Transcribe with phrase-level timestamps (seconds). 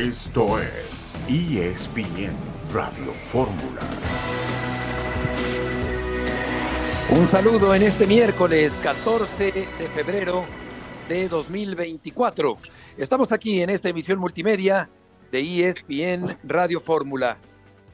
[0.00, 2.32] Esto es ESPN
[2.72, 3.82] Radio Fórmula.
[7.10, 10.46] Un saludo en este miércoles 14 de febrero
[11.06, 12.56] de 2024.
[12.96, 14.88] Estamos aquí en esta emisión multimedia
[15.30, 17.36] de ESPN Radio Fórmula.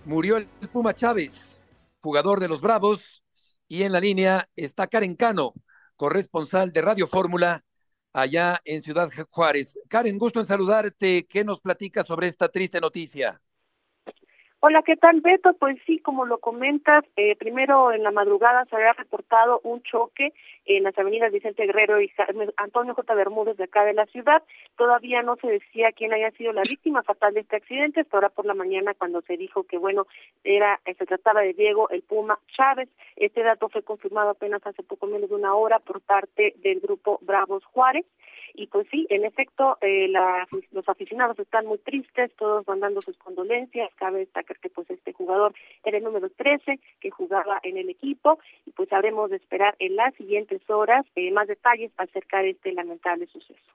[0.04, 1.61] Murió el Puma Chávez,
[2.00, 3.25] jugador de los Bravos,
[3.66, 5.54] y en la línea está Karen Cano,
[5.96, 7.64] corresponsal de Radio Fórmula
[8.17, 9.79] allá en Ciudad Juárez.
[9.89, 11.27] Karen, gusto en saludarte.
[11.27, 13.41] ¿Qué nos platica sobre esta triste noticia?
[14.60, 15.52] Hola, ¿qué tal, Beto?
[15.52, 20.32] Pues sí, como lo comentas, eh, primero en la madrugada se había reportado un choque
[20.65, 22.10] en las avenidas Vicente Guerrero y
[22.56, 23.15] Antonio J.
[23.15, 24.42] Bermúdez de acá de la ciudad.
[24.77, 28.30] Todavía no se decía quién haya sido la víctima fatal de este accidente, hasta ahora
[28.30, 30.06] por la mañana cuando se dijo que, bueno,
[30.42, 32.88] era se trataba de Diego el Puma Chávez.
[33.16, 37.18] Este dato fue confirmado apenas hace poco menos de una hora por parte del grupo
[37.20, 38.07] Bravos Juárez.
[38.59, 40.09] Y pues sí, en efecto, eh,
[40.73, 43.90] los aficionados están muy tristes, todos mandando sus condolencias.
[43.96, 45.54] Cabe destacar que pues este jugador
[45.85, 49.96] era el número 13 que jugaba en el equipo y pues habremos de esperar en
[49.96, 53.73] las siguientes horas eh, más detalles acerca de este lamentable suceso.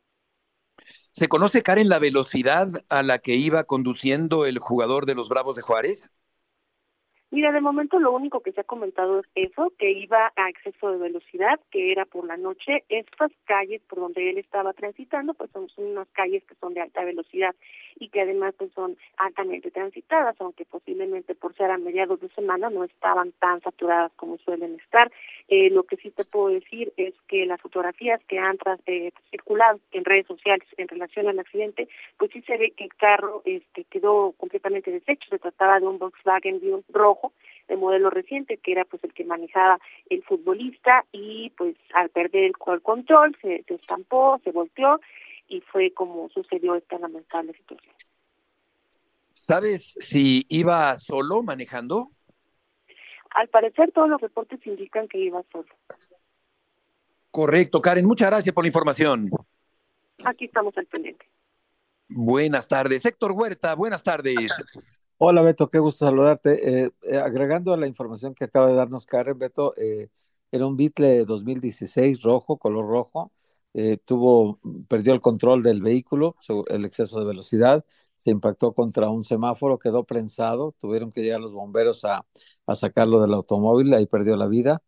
[1.11, 5.55] ¿Se conoce, Karen, la velocidad a la que iba conduciendo el jugador de los Bravos
[5.55, 6.09] de Juárez?
[7.31, 10.91] Mira, de momento lo único que se ha comentado es eso, que iba a exceso
[10.91, 12.83] de velocidad, que era por la noche.
[12.89, 17.05] Estas calles por donde él estaba transitando, pues son, unas calles que son de alta
[17.05, 17.55] velocidad
[17.97, 22.69] y que además pues son altamente transitadas, aunque posiblemente por ser a mediados de semana
[22.69, 25.09] no estaban tan saturadas como suelen estar.
[25.47, 29.79] Eh, lo que sí te puedo decir es que las fotografías que han eh, circulado
[29.93, 31.87] en redes sociales en relación al accidente,
[32.17, 35.29] pues sí se ve que el carro este, quedó completamente deshecho.
[35.29, 36.59] Se trataba de un Volkswagen
[36.89, 37.20] rojo
[37.67, 42.43] de modelo reciente, que era pues el que manejaba el futbolista y pues al perder
[42.43, 44.99] el control se, se estampó, se volteó
[45.47, 47.93] y fue como sucedió esta lamentable situación.
[49.33, 52.11] ¿Sabes si iba solo manejando?
[53.31, 55.73] Al parecer todos los reportes indican que iba solo.
[57.31, 59.29] Correcto, Karen, muchas gracias por la información.
[60.25, 61.25] Aquí estamos al pendiente.
[62.09, 63.05] Buenas tardes.
[63.05, 64.51] Héctor Huerta, buenas tardes.
[65.23, 66.83] Hola Beto, qué gusto saludarte.
[66.85, 70.09] Eh, eh, agregando a la información que acaba de darnos Karen, Beto, eh,
[70.51, 73.31] era un Beetle 2016 rojo, color rojo.
[74.05, 76.35] tuvo, perdió el control del vehículo,
[76.69, 81.53] el exceso de velocidad, se impactó contra un semáforo, quedó prensado, tuvieron que llegar los
[81.53, 82.25] bomberos a,
[82.65, 84.81] a sacarlo del automóvil, ahí perdió la vida.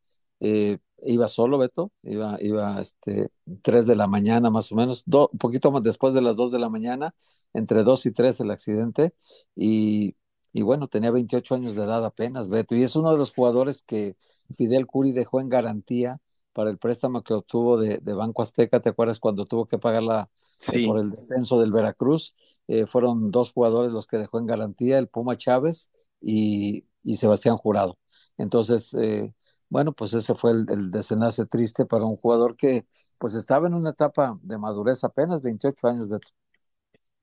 [1.06, 3.30] iba solo, Beto, iba, iba este,
[3.62, 6.60] 3 de la mañana más o menos, un poquito más después de las 2 de
[6.60, 7.14] la mañana,
[7.54, 9.14] entre 2 y 3 el accidente,
[9.56, 10.16] y
[10.54, 13.82] y bueno, tenía 28 años de edad apenas, Beto, y es uno de los jugadores
[13.82, 14.16] que
[14.54, 16.22] Fidel Curi dejó en garantía
[16.54, 20.30] para el préstamo que obtuvo de, Banco Azteca, ¿te acuerdas cuando tuvo que pagar la,
[20.72, 22.36] eh, por el descenso del Veracruz?
[22.68, 27.98] Eh, fueron dos jugadores los que dejó en garantía, el Puma Chávez y, Sebastián Jurado.
[28.38, 29.34] Entonces, eh,
[29.70, 32.86] bueno, pues ese fue el, el, desenlace triste para un jugador que
[33.18, 36.30] pues estaba en una etapa de madurez apenas, 28 años, Beto.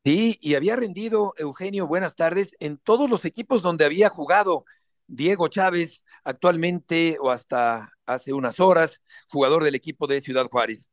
[0.04, 4.64] Sí, y había rendido, Eugenio, buenas tardes, en todos los equipos donde había jugado
[5.06, 10.90] Diego Chávez, actualmente o hasta hace unas horas, jugador del equipo de Ciudad Juárez.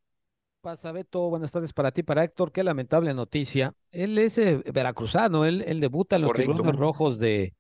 [0.60, 3.74] Pasa, Beto, buenas tardes para ti, para Héctor, qué lamentable noticia.
[3.92, 7.54] Él es eh, veracruzano, él, él, debuta en los tiburones rojos de,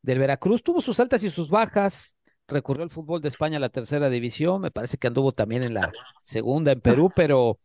[0.00, 2.16] del Veracruz, tuvo sus altas y sus bajas,
[2.48, 5.74] recurrió al fútbol de España a la tercera división, me parece que anduvo también en
[5.74, 7.58] la segunda en Perú, pero,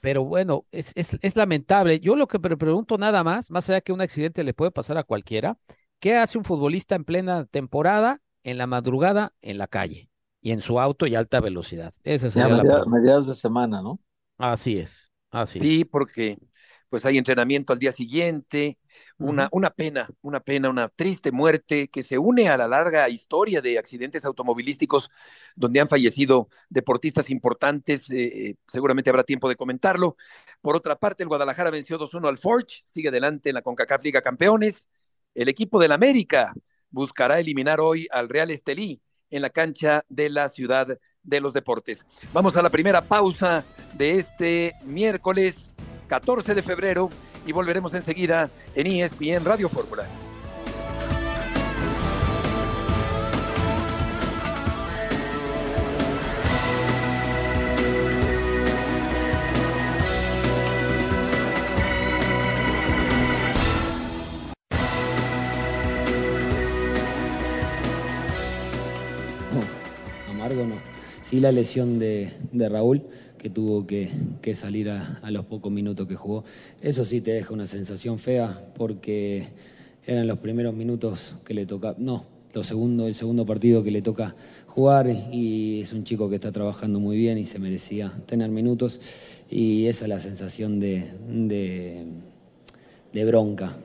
[0.00, 2.00] pero, bueno, es, es, lamentable.
[2.00, 4.96] Yo lo que me pregunto nada más, más allá que un accidente le puede pasar
[4.98, 5.58] a cualquiera,
[6.00, 10.10] ¿qué hace un futbolista en plena temporada, en la madrugada, en la calle?
[10.40, 11.92] Y en su auto y alta velocidad.
[12.04, 14.00] Esa sería la mediados de semana, ¿no?
[14.38, 16.38] Así es, así Sí, porque
[16.96, 18.78] pues hay entrenamiento al día siguiente,
[19.18, 23.60] una, una pena, una pena, una triste muerte que se une a la larga historia
[23.60, 25.10] de accidentes automovilísticos
[25.54, 28.08] donde han fallecido deportistas importantes.
[28.08, 30.16] Eh, eh, seguramente habrá tiempo de comentarlo.
[30.62, 34.22] Por otra parte, el Guadalajara venció 2-1 al Forge, sigue adelante en la CONCACAF Liga
[34.22, 34.88] Campeones.
[35.34, 36.54] El equipo del América
[36.88, 42.06] buscará eliminar hoy al Real Estelí en la cancha de la Ciudad de los Deportes.
[42.32, 45.75] Vamos a la primera pausa de este miércoles
[46.08, 47.10] 14 de febrero
[47.46, 50.06] y volveremos enseguida en ESPN Radio Fórmula.
[70.30, 70.76] Amargo no.
[71.22, 73.02] Sí la lesión de, de Raúl
[73.46, 76.42] que tuvo que, salir a, los pocos minutos que jugó.
[76.80, 79.46] Eso sí te deja una sensación fea porque
[80.04, 84.02] eran los primeros minutos que le toca, no, los segundo, el segundo partido que le
[84.02, 84.34] toca
[84.66, 88.98] jugar y es un chico que está trabajando muy bien y se merecía tener minutos
[89.48, 91.04] y esa es la sensación de,
[93.12, 93.76] de, bronca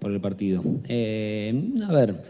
[0.00, 0.64] por el partido.
[0.88, 1.52] Eh,
[1.86, 2.22] a ver,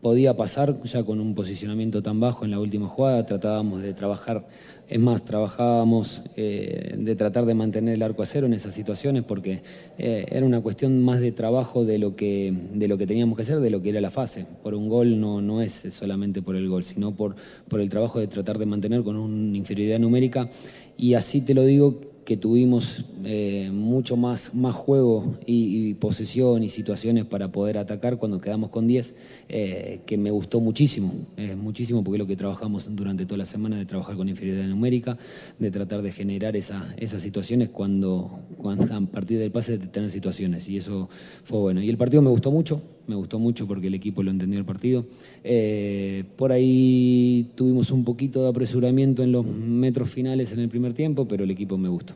[0.00, 4.46] podía pasar ya con un posicionamiento tan bajo en la última jugada, tratábamos de trabajar,
[4.88, 9.24] es más, trabajábamos eh, de tratar de mantener el arco a cero en esas situaciones
[9.24, 9.62] porque
[9.98, 13.42] eh, era una cuestión más de trabajo de lo, que, de lo que teníamos que
[13.42, 14.46] hacer, de lo que era la fase.
[14.62, 17.36] Por un gol no, no es solamente por el gol, sino por,
[17.68, 20.48] por el trabajo de tratar de mantener con una inferioridad numérica
[20.96, 26.68] y así te lo digo que tuvimos eh, mucho más, más juego y, posesión y
[26.68, 29.14] situaciones para poder atacar cuando quedamos con 10,
[29.48, 31.14] eh, que me gustó muchísimo,
[31.56, 35.16] muchísimo porque es lo que trabajamos durante toda la semana, de trabajar con inferioridad numérica,
[35.58, 40.10] de tratar de generar esa, esas situaciones cuando, cuando a partir del pase de tener
[40.10, 41.08] situaciones y eso
[41.44, 41.80] fue bueno.
[41.80, 44.64] Y el partido me gustó mucho, me gustó mucho porque el equipo lo entendió el
[44.64, 45.06] partido.
[45.44, 50.92] Eh, por ahí tuvimos un poquito de apresuramiento en los metros finales en el primer
[50.92, 52.14] tiempo, pero el equipo me gustó.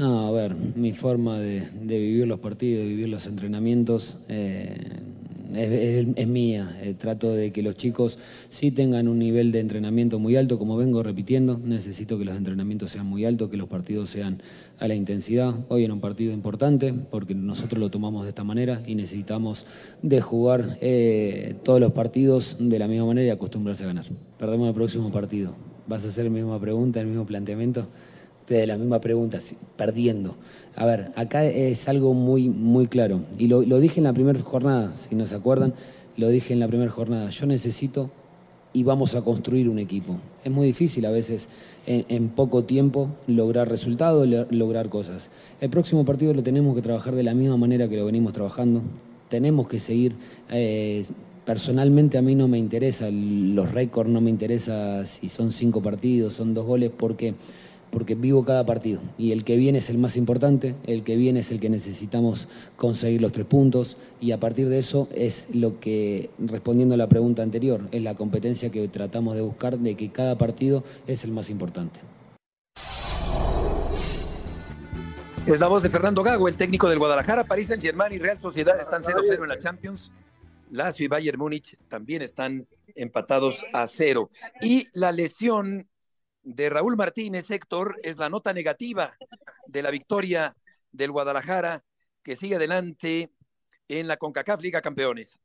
[0.00, 4.74] No, a ver, mi forma de, vivir los partidos, de vivir los entrenamientos, eh,
[5.54, 6.74] es, mía.
[6.80, 8.18] Eh, trato de que los chicos
[8.48, 11.60] sí tengan un nivel de entrenamiento muy alto, como vengo repitiendo.
[11.62, 14.40] Necesito que los entrenamientos sean muy altos, que los partidos sean
[14.78, 15.54] a la intensidad.
[15.68, 19.66] Hoy era un partido importante porque nosotros lo tomamos de esta manera y necesitamos
[20.00, 24.06] de jugar eh, todos los partidos de la misma manera y acostumbrarse a ganar.
[24.38, 25.52] Perdemos el próximo partido.
[25.86, 27.86] ¿Vas a hacer la misma pregunta, el mismo planteamiento?
[28.58, 29.38] De la misma pregunta,
[29.76, 30.36] perdiendo.
[30.76, 33.20] A ver, acá es algo muy, muy claro.
[33.38, 35.74] Y lo, dije en la primera jornada, si no se acuerdan,
[36.16, 37.30] lo dije en la primera jornada.
[37.30, 38.10] Yo necesito
[38.72, 40.16] y vamos a construir un equipo.
[40.44, 41.48] Es muy difícil a veces
[41.86, 45.30] en, poco tiempo lograr resultados, lograr cosas.
[45.60, 48.82] El próximo partido lo tenemos que trabajar de la misma manera que lo venimos trabajando.
[49.28, 50.14] Tenemos que seguir.
[50.50, 51.04] Eh,
[51.44, 56.34] personalmente a mí no me interesa los récords, no me interesa si son cinco partidos,
[56.34, 57.34] son dos goles, porque
[57.90, 61.40] porque vivo cada partido y el que viene es el más importante, el que viene
[61.40, 65.80] es el que necesitamos conseguir los tres puntos y a partir de eso es lo
[65.80, 70.10] que, respondiendo a la pregunta anterior, es la competencia que tratamos de buscar de que
[70.10, 72.00] cada partido es el más importante.
[75.46, 78.38] Es la voz de Fernando Gago, el técnico del Guadalajara, París Saint Germain y Real
[78.38, 80.12] Sociedad están 0-0 en la Champions.
[80.70, 84.30] Lazio y Bayern Múnich también están empatados a cero.
[84.60, 85.88] Y la lesión
[86.42, 89.12] de Raúl Martínez, Héctor, es la nota negativa
[89.66, 90.56] de la victoria
[90.92, 91.84] del Guadalajara
[92.22, 93.32] que sigue adelante
[93.88, 95.38] en la CONCACAF Liga Campeones.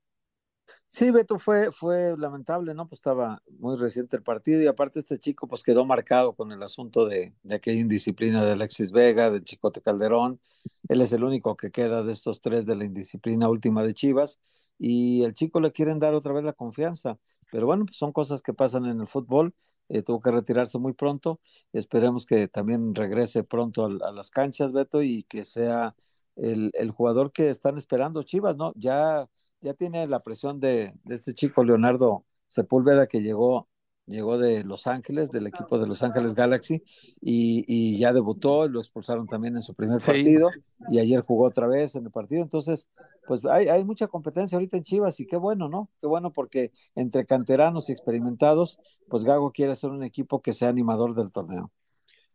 [0.88, 2.88] Sí, Beto, fue, fue lamentable, ¿no?
[2.88, 6.62] Pues estaba muy reciente el partido y aparte este chico pues quedó marcado con el
[6.64, 10.40] asunto de, aquella indisciplina de Alexis Vega, del Chicote Calderón.
[10.88, 14.40] Él es el único que queda de estos tres de la indisciplina última de Chivas
[14.78, 17.20] y el chico le quieren dar otra vez la confianza.
[17.52, 19.54] Pero bueno, pues son cosas que pasan en el fútbol
[19.90, 21.40] eh, tuvo que retirarse muy pronto.
[21.74, 25.96] Esperemos que también regrese pronto a, las canchas, Beto, y que sea
[26.36, 28.74] el, el, jugador que están esperando Chivas, ¿no?
[28.76, 29.30] Ya,
[29.62, 33.68] ya tiene la presión de, de este chico Leonardo Sepúlveda que llegó
[34.08, 36.84] llegó de Los Ángeles, del equipo de Los Ángeles Galaxy,
[37.22, 40.50] y, ya debutó, lo expulsaron también en su primer partido,
[40.92, 42.90] y ayer jugó otra vez en el partido, entonces,
[43.28, 45.90] pues hay, hay mucha competencia ahorita en Chivas, y qué bueno, ¿no?
[46.02, 50.70] Qué bueno porque entre canteranos y experimentados, pues Gago quiere ser un equipo que sea
[50.70, 51.72] animador del torneo.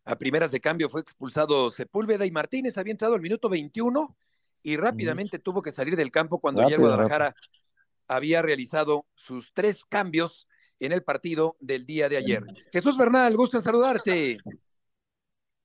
[0.05, 4.17] A primeras de cambio fue expulsado Sepúlveda y Martínez había entrado al minuto 21
[4.63, 7.35] y rápidamente tuvo que salir del campo cuando ya Guadalajara
[8.09, 10.49] había realizado sus tres cambios
[10.81, 12.43] en el partido del día de ayer.
[12.73, 14.39] Jesús Bernal, gusto en saludarte.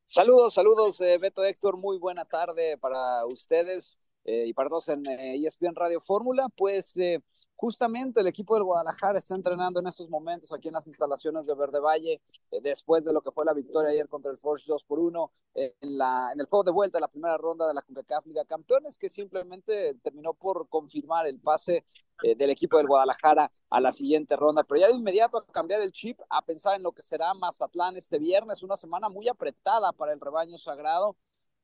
[0.03, 5.03] Saludos, saludos, eh, Beto Héctor, muy buena tarde para ustedes eh, y para todos en
[5.07, 6.47] ESPN eh, Radio Fórmula.
[6.55, 6.93] Pues
[7.57, 11.55] Justamente el equipo del Guadalajara está entrenando en estos momentos aquí en las instalaciones de
[11.55, 12.21] Verde Valle,
[12.51, 15.31] eh, después de lo que fue la victoria ayer contra el Forge 2 por 1
[15.55, 18.43] eh, en, la, en el juego de vuelta, la primera ronda de la CONCACAF Liga
[18.43, 21.85] Campeones, que simplemente terminó por confirmar el pase
[22.23, 24.65] eh, del equipo del Guadalajara a la siguiente ronda.
[24.65, 27.95] Pero ya de inmediato a cambiar el chip, a pensar en lo que será Mazatlán
[27.95, 31.15] este viernes, una semana muy apretada para el rebaño sagrado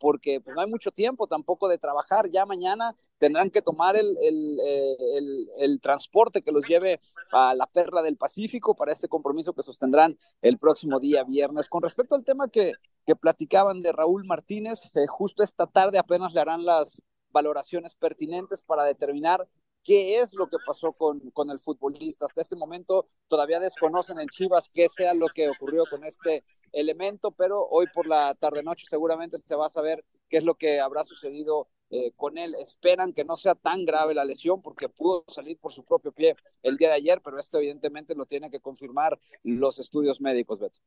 [0.01, 2.29] porque pues, no hay mucho tiempo tampoco de trabajar.
[2.29, 6.99] Ya mañana tendrán que tomar el, eh, el, el, transporte que los lleve
[7.31, 11.69] a la Perla del Pacífico para este compromiso que sostendrán el próximo día viernes.
[11.69, 12.73] Con respecto al tema que,
[13.05, 18.63] que platicaban de Raúl Martínez, eh, justo esta tarde apenas le harán las valoraciones pertinentes
[18.63, 19.47] para determinar
[19.83, 22.25] qué es lo que pasó con, con el futbolista.
[22.25, 27.31] Hasta este momento todavía desconocen en Chivas qué sea lo que ocurrió con este elemento,
[27.31, 31.03] pero hoy por la tarde-noche seguramente se va a saber qué es lo que habrá
[31.03, 32.55] sucedido eh, con él.
[32.59, 36.35] Esperan que no sea tan grave la lesión porque pudo salir por su propio pie
[36.63, 40.79] el día de ayer, pero esto evidentemente lo tienen que confirmar los estudios médicos, Beto.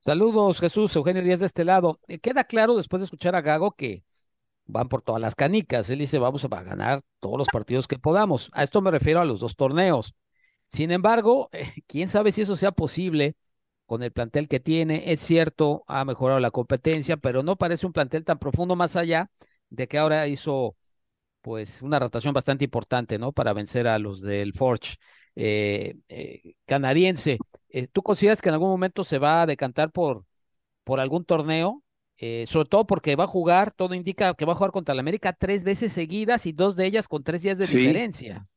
[0.00, 1.98] Saludos, Jesús, Eugenio Díaz de este lado.
[2.06, 4.04] Eh, queda claro después de escuchar a Gago que
[4.68, 5.90] van por todas las canicas.
[5.90, 8.50] Él dice, vamos a ganar todos los partidos que podamos.
[8.54, 10.14] A esto me refiero a los dos torneos.
[10.68, 11.50] Sin embargo,
[11.88, 13.36] quién sabe si eso sea posible
[13.86, 15.12] con el plantel que tiene.
[15.12, 19.30] Es cierto, ha mejorado la competencia, pero no parece un plantel tan profundo más allá
[19.70, 20.76] de que ahora hizo
[21.42, 23.32] pues una rotación bastante importante, ¿no?
[23.32, 24.96] Para vencer a los del Forge
[25.36, 27.38] eh, eh, canadiense.
[27.70, 30.26] Eh, ¿Tú consideras que en algún momento se va a decantar por,
[30.84, 31.82] por algún torneo?
[32.20, 35.00] Eh, sobre todo porque va a jugar, todo indica que va a jugar contra la
[35.00, 38.48] América tres veces seguidas y dos de ellas con tres días de diferencia.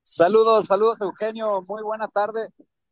[0.00, 2.48] Saludos, saludos Eugenio, muy buena tarde.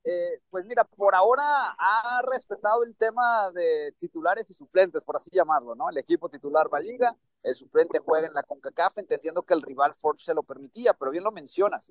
[0.07, 1.43] Eh, pues mira, por ahora
[1.79, 5.89] ha respetado el tema de titulares y suplentes, por así llamarlo, ¿no?
[5.89, 9.63] El equipo titular va a Liga, el suplente juega en la CONCACAF, entendiendo que el
[9.63, 11.91] rival Ford se lo permitía, pero bien lo mencionas.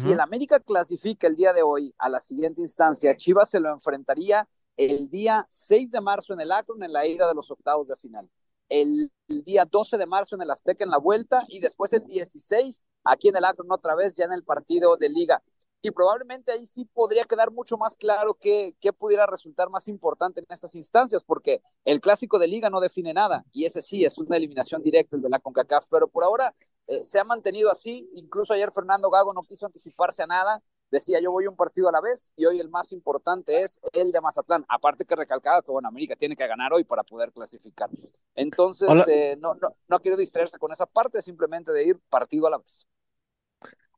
[0.00, 3.70] Si el América clasifica el día de hoy a la siguiente instancia, Chivas se lo
[3.70, 7.88] enfrentaría el día 6 de marzo en el Akron en la ida de los octavos
[7.88, 8.28] de final,
[8.68, 12.84] el, día 12 de marzo en el Azteca en la vuelta y después el 16
[13.04, 15.42] aquí en el Akron otra vez ya en el partido de liga.
[15.84, 20.46] Y probablemente ahí sí podría quedar mucho más claro qué, pudiera resultar más importante en
[20.48, 24.36] estas instancias, porque el clásico de liga no define nada, y ese sí es una
[24.36, 26.54] eliminación directa el de la CONCACAF, pero por ahora
[26.86, 30.62] eh, se ha mantenido así, incluso ayer Fernando Gago no quiso anticiparse a nada,
[30.92, 34.12] decía yo voy un partido a la vez y hoy el más importante es el
[34.12, 34.64] de Mazatlán.
[34.68, 37.88] Aparte que recalcaba que bueno, América tiene que ganar hoy para poder clasificar.
[38.34, 42.50] Entonces, eh, no, no, no quiero distraerse con esa parte, simplemente de ir partido a
[42.50, 42.86] la vez.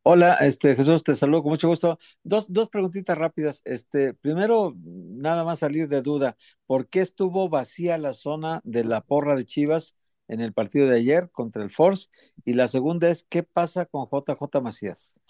[0.06, 1.98] Hola, este Jesús, te saludo con mucho gusto.
[2.22, 3.62] Dos, dos preguntitas rápidas.
[3.64, 6.36] Este, primero, nada más salir de duda,
[6.66, 9.96] ¿por qué estuvo vacía la zona de la porra de Chivas
[10.28, 12.08] en el partido de ayer contra el Force?
[12.44, 15.20] Y la segunda es, ¿qué pasa con JJ Macías?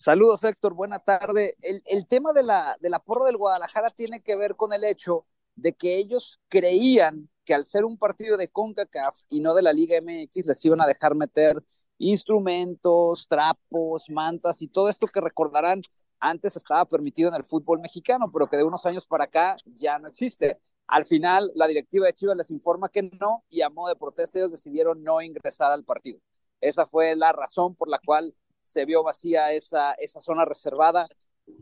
[0.00, 0.72] Saludos, Héctor.
[0.72, 1.58] Buena tarde.
[1.60, 4.82] El, el tema de la, de la porra del Guadalajara tiene que ver con el
[4.82, 5.26] hecho
[5.56, 9.74] de que ellos creían que al ser un partido de CONCACAF y no de la
[9.74, 11.62] Liga MX les iban a dejar meter
[11.98, 15.82] instrumentos, trapos, mantas y todo esto que recordarán
[16.18, 19.98] antes estaba permitido en el fútbol mexicano, pero que de unos años para acá ya
[19.98, 20.58] no existe.
[20.86, 24.38] Al final, la directiva de Chivas les informa que no y a modo de protesta
[24.38, 26.20] ellos decidieron no ingresar al partido.
[26.62, 28.34] Esa fue la razón por la cual
[28.70, 31.06] se vio vacía esa, esa zona reservada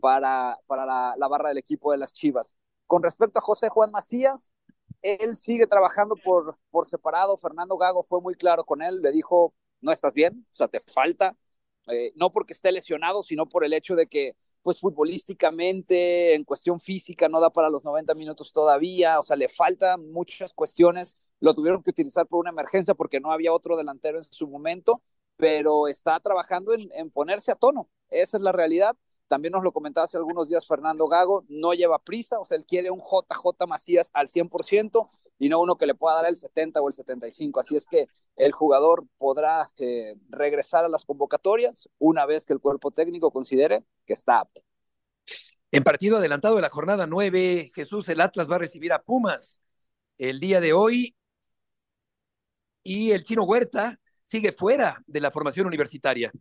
[0.01, 2.55] para, para la, barra del equipo de las Chivas.
[2.87, 4.53] Con respecto a José Juan Macías,
[5.01, 7.37] él sigue trabajando por, por separado.
[7.37, 10.79] Fernando Gago fue muy claro con él, le dijo, no estás bien, o sea, te
[10.79, 11.35] falta,
[11.87, 16.79] eh, no porque esté lesionado, sino por el hecho de que, pues futbolísticamente, en cuestión
[16.79, 21.53] física, no da para los 90 minutos todavía, o sea, le faltan muchas cuestiones, lo
[21.53, 25.01] tuvieron que utilizar por una emergencia porque no había otro delantero en su momento,
[25.39, 27.89] pero está trabajando en, ponerse a tono.
[28.09, 28.97] Esa es la realidad.
[29.29, 32.65] También nos lo comentaba hace algunos días Fernando Gago, no lleva prisa, o sea, él
[32.65, 36.81] quiere un JJ Macías al 100% y no uno que le pueda dar el 70
[36.81, 37.61] o el 75.
[37.61, 42.59] Así es que el jugador podrá eh, regresar a las convocatorias una vez que el
[42.59, 44.61] cuerpo técnico considere que está apto.
[45.71, 49.61] En partido adelantado de la jornada 9, Jesús, el Atlas va a recibir a Pumas
[50.17, 51.15] el día de hoy
[52.83, 56.31] y el Chino Huerta sigue fuera de la formación universitaria.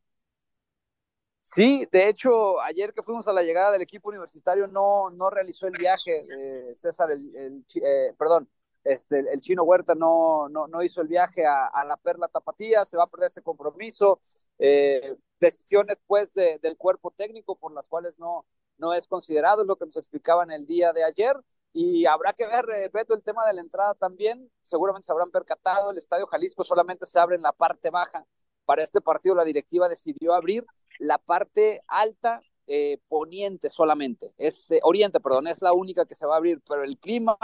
[1.41, 5.67] Sí, de hecho, ayer que fuimos a la llegada del equipo universitario no, no realizó
[5.67, 8.51] el viaje, eh, César, el, eh, perdón,
[8.85, 12.99] este, el chino Huerta no, no, no hizo el viaje a, la Perla Tapatía, se
[12.99, 14.21] va a perder ese compromiso,
[14.59, 18.45] eh, decisiones pues del cuerpo técnico por las cuales no,
[18.77, 21.35] no es considerado, es lo que nos explicaban el día de ayer,
[21.73, 24.51] y habrá que ver, eh, Beto, el tema de la entrada también.
[24.63, 28.25] Seguramente se habrán percatado, el Estadio Jalisco solamente se abre en la parte baja.
[28.65, 30.67] Para este partido la directiva decidió abrir
[30.99, 36.27] la parte alta eh, poniente solamente, es eh, oriente, perdón, es la única que se
[36.27, 37.39] va a abrir, pero el clima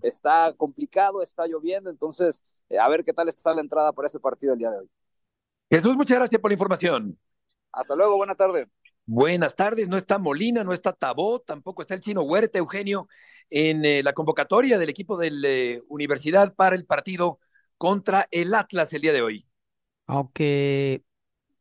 [0.00, 2.42] está complicado, está lloviendo, entonces
[2.80, 4.90] a ver qué tal está la entrada para ese partido el día de hoy.
[5.70, 7.18] Jesús, muchas gracias por la información.
[7.70, 8.66] Hasta luego, buena tarde.
[9.04, 13.08] Buenas tardes, no está Molina, no está Tabó, tampoco está el chino Huerta, Eugenio
[13.50, 17.38] en eh, la convocatoria del equipo de la eh, Universidad para el partido
[17.76, 19.46] contra el Atlas el día de hoy.
[20.06, 21.02] Aunque,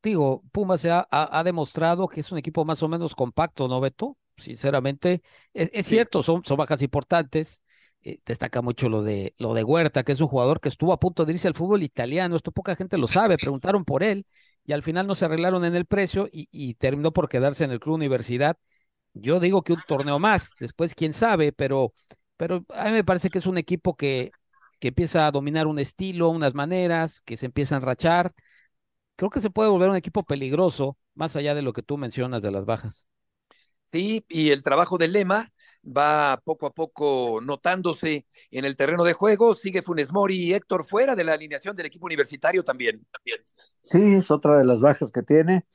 [0.03, 4.17] digo, Pumas ha, ha, demostrado que es un equipo más o menos compacto, ¿no, Beto?
[4.37, 5.21] Sinceramente,
[5.53, 7.61] es, cierto, son, son bajas importantes,
[8.03, 10.99] eh, destaca mucho lo de, lo de Huerta, que es un jugador que estuvo a
[10.99, 12.35] punto de irse al fútbol italiano.
[12.35, 14.25] Esto poca gente lo sabe, preguntaron por él
[14.65, 17.79] y al final no se arreglaron en el precio y, terminó por quedarse en el
[17.79, 18.57] club universidad.
[19.13, 21.93] Yo digo que un torneo más, después quién sabe, pero,
[22.37, 24.31] pero a mí me parece que es un equipo que,
[24.79, 28.33] que empieza a dominar un estilo, unas maneras, que se empieza a enrachar.
[29.15, 32.41] Creo que se puede volver un equipo peligroso, más allá de lo que tú mencionas
[32.41, 33.07] de las bajas.
[33.91, 35.49] Sí, y el trabajo de Lema
[35.85, 39.53] va poco a poco notándose en el terreno de juego.
[39.53, 43.05] Sigue Funes Mori y Héctor fuera de la alineación del equipo universitario también.
[43.81, 45.65] Sí, es otra de las bajas que tiene.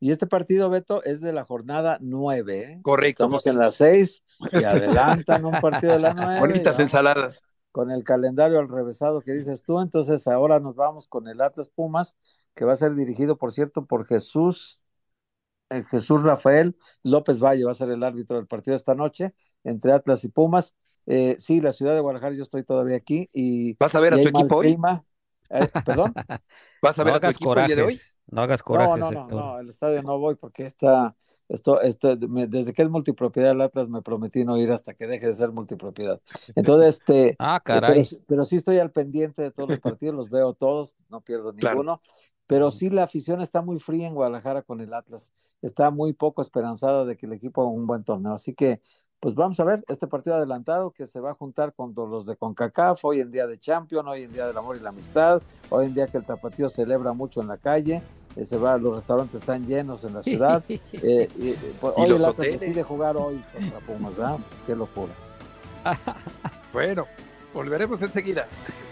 [0.00, 2.72] Y este partido, Beto, es de la jornada nueve.
[2.72, 2.80] ¿eh?
[2.82, 3.24] Correcto.
[3.24, 6.40] Estamos en las seis y adelantan un partido de la nueve.
[6.40, 7.40] Bonitas ensaladas.
[7.70, 9.80] Con el calendario al revésado que dices tú.
[9.80, 12.16] Entonces ahora nos vamos con el Atlas Pumas,
[12.54, 14.82] que va a ser dirigido, por cierto, por Jesús
[15.72, 19.92] eh, Jesús Rafael López Valle va a ser el árbitro del partido esta noche entre
[19.92, 20.76] Atlas y Pumas.
[21.06, 24.16] Eh, sí, la ciudad de Guadalajara, yo estoy todavía aquí y vas a ver a
[24.16, 24.76] tu equipo hoy.
[25.52, 26.14] Eh, Perdón.
[26.82, 28.00] ¿Vas a ver a tu equipo hoy de hoy?
[28.26, 28.98] No hagas coraje.
[28.98, 31.14] No, no, no, no, el estadio no voy porque está
[31.52, 35.26] esto, esto, desde que es multipropiedad el Atlas me prometí no ir hasta que deje
[35.26, 36.18] de ser multipropiedad.
[36.56, 38.02] Entonces, este, ah, caray.
[38.26, 42.00] Pero, sí estoy al pendiente de todos los partidos, los veo todos, no pierdo ninguno.
[42.46, 45.34] Pero sí la afición está muy fría en Guadalajara con el Atlas.
[45.60, 48.32] Está muy poco esperanzada de que el equipo haga un buen torneo.
[48.32, 48.80] Así que,
[49.22, 52.34] pues vamos a ver este partido adelantado que se va a juntar con los de
[52.34, 55.86] CONCACAF, hoy en día de Champion, hoy en día del amor y la amistad, hoy
[55.86, 58.02] en día que el tapatío celebra mucho en la calle.
[58.34, 60.64] Eh, se va, los restaurantes están llenos en la ciudad.
[60.94, 64.38] Eh, y, pues, hoy el Atlas decide jugar hoy contra Pumas, ¿verdad?
[64.48, 65.12] Pues, qué locura.
[66.72, 67.06] bueno,
[67.54, 68.48] volveremos enseguida.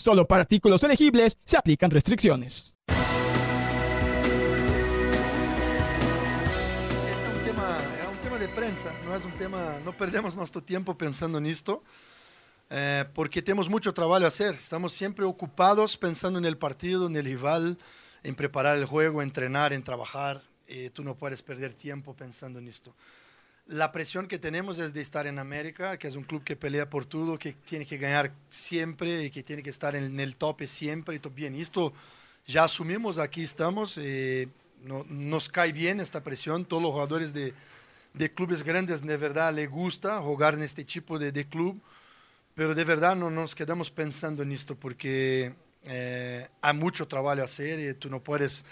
[0.00, 2.74] Solo para artículos elegibles se aplican restricciones.
[2.86, 3.02] Este
[7.12, 7.78] es un tema,
[8.10, 11.84] un tema de prensa, no es un tema, no perdemos nuestro tiempo pensando en esto,
[12.70, 14.54] eh, porque tenemos mucho trabajo a hacer.
[14.54, 17.76] Estamos siempre ocupados pensando en el partido, el rival,
[18.22, 20.40] en preparar el juego, entrenar, en trabajar.
[20.66, 22.94] Y tú no puedes perder tiempo pensando en esto
[23.70, 26.90] la presión que tenemos es de estar en América, que es un club que pelea
[26.90, 30.66] por todo, que tiene que ganar siempre y que tiene que estar en, el tope
[30.66, 31.20] siempre.
[31.32, 31.92] Bien, esto
[32.48, 34.48] ya asumimos, aquí estamos, eh,
[34.82, 37.54] no, nos cae bien esta presión, todos los jugadores de,
[38.12, 41.80] de, clubes grandes de verdad les gusta jugar en este tipo de, club,
[42.56, 45.54] pero de verdad no nos quedamos pensando en esto porque
[45.84, 48.64] eh, hay mucho trabajo a hacer y tú no puedes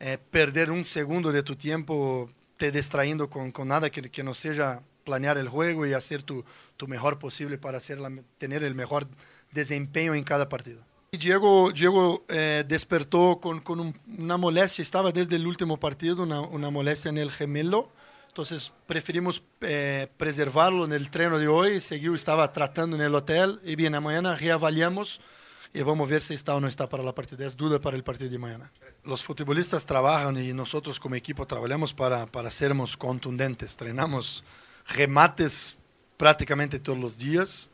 [0.00, 2.28] eh, perder un segundo de tu tiempo
[2.60, 6.44] te distrayendo con, con nada que, que, no sea planear el juego y hacer tu,
[6.76, 9.06] tu mejor posible para hacer la, tener el mejor
[9.50, 10.82] desempeño en cada partido.
[11.10, 16.68] Diego, Diego eh, despertó con, con una molestia, estaba desde el último partido, una, una
[16.68, 17.88] molestia en el gemelo,
[18.28, 23.58] entonces preferimos eh, preservarlo en el treno de hoy, seguiu, estaba tratando en el hotel
[23.64, 25.22] y bien, mañana reavaliamos
[25.72, 27.96] y vamos a ver si está o no está para la partida, es duda para
[27.96, 28.72] el partido de mañana
[29.04, 33.72] los futbolistas trabajan y nosotros como equipo trabajamos para, para sermos contundentes.
[33.72, 34.44] Entrenamos
[34.88, 35.78] remates
[36.16, 37.70] prácticamente todos los días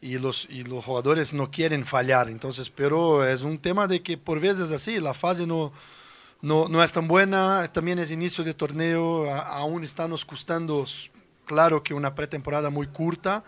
[0.00, 2.28] y los, y los jugadores no quieren fallar.
[2.28, 5.72] Entonces, pero es un tema de que por veces así, la fase no,
[6.40, 10.84] no, no es tan buena, también es inicio de torneo, aún está nos costando,
[11.44, 13.42] claro que una pretemporada muy corta.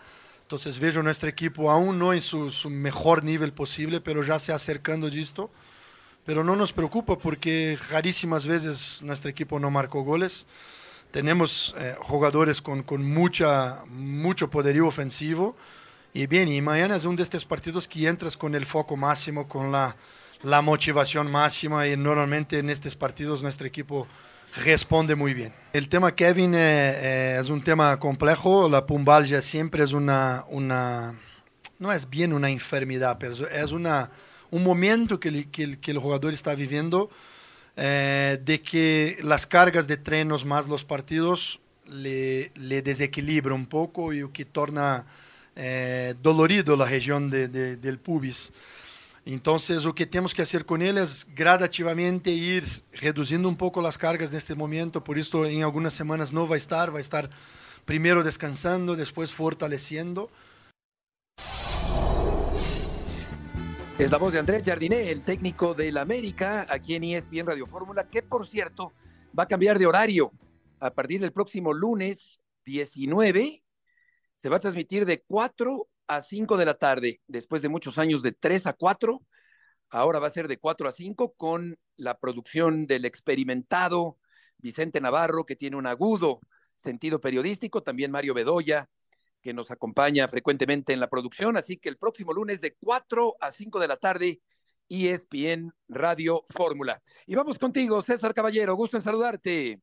[0.51, 4.51] Entonces veo nuestro equipo aún no en su, su mejor nivel posible, pero ya se
[4.51, 5.49] acercando a esto
[6.25, 10.45] pero no nos preocupa porque rarísimas veces nuestro equipo no marcó goles.
[11.09, 15.55] Tenemos eh, jugadores con, con, mucha, mucho poderío ofensivo.
[16.13, 19.47] Y bien, y mañana es uno de estos partidos que entras con el foco máximo,
[19.47, 19.95] con la,
[20.43, 21.87] la motivación máxima.
[21.87, 24.05] Y normalmente en estos partidos nuestro equipo
[24.55, 25.53] responde muy bien.
[25.73, 31.13] El tema Kevin eh, es un tema complejo, la pumbalgia siempre es una, una,
[31.79, 34.11] no es bien una enfermedad, pero es una,
[34.49, 37.09] un momento que, el, que, que el jugador está viviendo
[37.77, 44.13] eh, de que las cargas de trenos más los partidos le, le desequilibra un poco
[44.13, 45.05] y que torna
[45.55, 48.51] eh, dolorido la región de, de, del pubis.
[49.25, 53.97] Entonces, lo que tenemos que hacer con él es gradativamente ir reduciendo un poco las
[53.97, 55.03] cargas en este momento.
[55.03, 57.29] Por esto, en algunas semanas no va a estar, va a estar
[57.85, 60.31] primero descansando, después fortaleciendo.
[63.99, 68.09] Es la voz de Andrés Jardiné, el técnico del América, aquí en ESPN Radio Fórmula,
[68.09, 68.93] que por cierto
[69.37, 70.31] va a cambiar de horario.
[70.79, 73.61] A partir del próximo lunes 19,
[74.33, 78.21] se va a transmitir de 4 a 5 de la tarde, después de muchos años
[78.21, 79.21] de 3 a 4,
[79.89, 84.17] ahora va a ser de 4 a 5 con la producción del experimentado
[84.57, 86.39] Vicente Navarro, que tiene un agudo
[86.75, 88.89] sentido periodístico, también Mario Bedoya,
[89.41, 93.51] que nos acompaña frecuentemente en la producción, así que el próximo lunes de 4 a
[93.51, 94.41] 5 de la tarde,
[94.89, 97.01] ESPN Radio Fórmula.
[97.25, 99.81] Y vamos contigo, César Caballero, gusto en saludarte.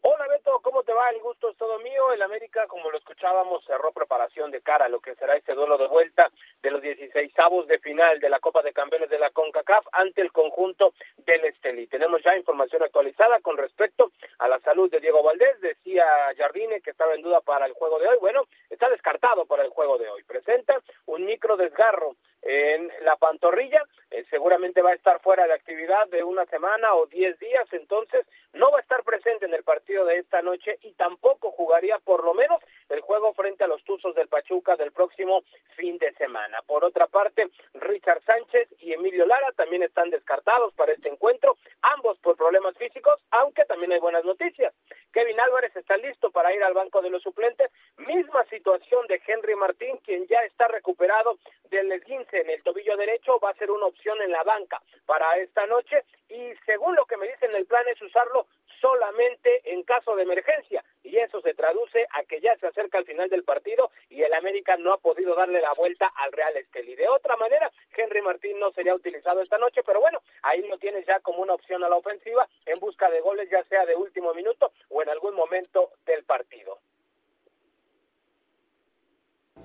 [0.00, 0.26] Hola
[0.60, 1.08] ¿cómo te va?
[1.10, 2.12] El gusto es todo mío.
[2.12, 5.78] El América, como lo escuchábamos, cerró preparación de cara a lo que será este duelo
[5.78, 6.30] de vuelta
[6.62, 10.20] de los 16 avos de final de la Copa de Campeones de la CONCACAF ante
[10.20, 11.86] el conjunto del Esteli.
[11.86, 15.60] Tenemos ya información actualizada con respecto a la salud de Diego Valdés.
[15.60, 16.04] Decía
[16.36, 18.18] Jardine que estaba en duda para el juego de hoy.
[18.20, 20.22] Bueno, está descartado para el juego de hoy.
[20.24, 26.08] Presenta un micro desgarro en la pantorrilla, eh, seguramente va a estar fuera de actividad
[26.08, 30.04] de una semana o diez días, entonces no va a estar presente en el partido
[30.04, 34.14] de esta noche y tampoco jugaría por lo menos el juego frente a los Tuzos
[34.14, 35.42] del Pachuca del próximo
[35.76, 36.58] fin de semana.
[36.66, 42.18] Por otra parte, Richard Sánchez y Emilio Lara también están descartados para este encuentro, ambos
[42.18, 44.74] por problemas físicos, aunque también hay buenas noticias.
[45.12, 49.54] Kevin Álvarez está listo para ir al banco de los suplentes, misma situación de Henry
[49.54, 51.38] Martín, quien ya está recuperado
[51.72, 55.38] del esguince en el tobillo derecho, va a ser una opción en la banca para
[55.38, 58.46] esta noche y según lo que me dicen el plan es usarlo
[58.80, 63.06] solamente en caso de emergencia y eso se traduce a que ya se acerca al
[63.06, 66.94] final del partido y el América no ha podido darle la vuelta al Real Estelí.
[66.94, 71.06] De otra manera, Henry Martín no sería utilizado esta noche, pero bueno, ahí lo tienes
[71.06, 74.34] ya como una opción a la ofensiva en busca de goles ya sea de último
[74.34, 76.78] minuto o en algún momento del partido.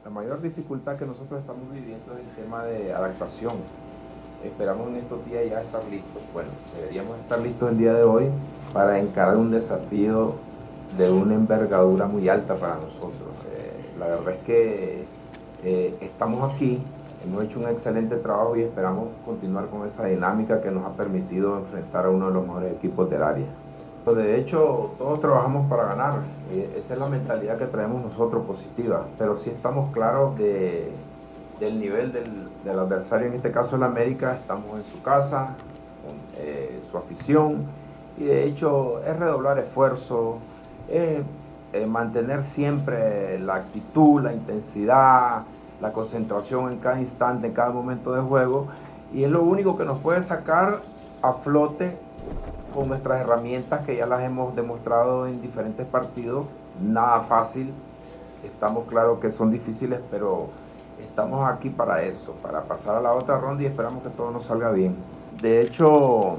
[0.03, 3.53] La mayor dificultad que nosotros estamos viviendo es el tema de adaptación.
[4.43, 6.21] Esperamos en estos días ya estar listos.
[6.33, 8.25] Bueno, deberíamos estar listos el día de hoy
[8.73, 10.35] para encarar un desafío
[10.97, 13.29] de una envergadura muy alta para nosotros.
[13.51, 15.03] Eh, la verdad es que
[15.63, 16.79] eh, estamos aquí,
[17.25, 21.57] hemos hecho un excelente trabajo y esperamos continuar con esa dinámica que nos ha permitido
[21.57, 23.45] enfrentar a uno de los mejores equipos del área.
[24.15, 26.19] De hecho, todos trabajamos para ganar.
[26.51, 29.05] Eh, esa es la mentalidad que traemos nosotros positiva.
[29.17, 30.91] Pero sí estamos claros de,
[31.59, 34.35] del nivel del, del, adversario, en este caso el América.
[34.35, 35.55] Estamos en su casa,
[36.37, 37.65] eh, su afición.
[38.17, 40.37] Y de hecho es redoblar esfuerzo,
[40.89, 41.21] es
[41.73, 45.43] eh, mantener siempre la actitud, la intensidad,
[45.81, 48.67] la concentración en cada instante, en cada momento de juego.
[49.13, 50.79] Y es lo único que nos puede sacar
[51.21, 51.97] a flote
[52.77, 56.45] con nuestras herramientas que ya las hemos demostrado en diferentes partidos.
[56.79, 57.73] Nada fácil,
[58.43, 60.49] estamos claros que son difíciles, pero
[61.01, 64.45] estamos aquí para eso, para pasar a la otra ronda y esperamos que todo nos
[64.45, 64.95] salga bien.
[65.41, 66.37] De hecho,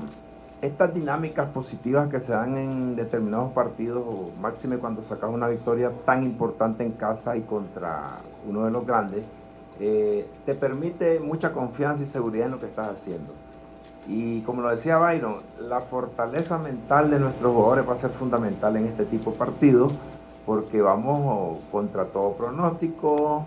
[0.63, 4.05] estas dinámicas positivas que se dan en determinados partidos,
[4.41, 9.25] máxime cuando sacas una victoria tan importante en casa y contra uno de los grandes,
[9.81, 13.38] eh, te permite mucha confianza y seguridad en lo que estás haciendo.
[14.09, 18.75] Y como lo decía Byron, la fortaleza mental de nuestros jugadores va a ser fundamental
[18.77, 19.93] en este tipo de partidos
[20.47, 23.45] porque vamos contra todo pronóstico,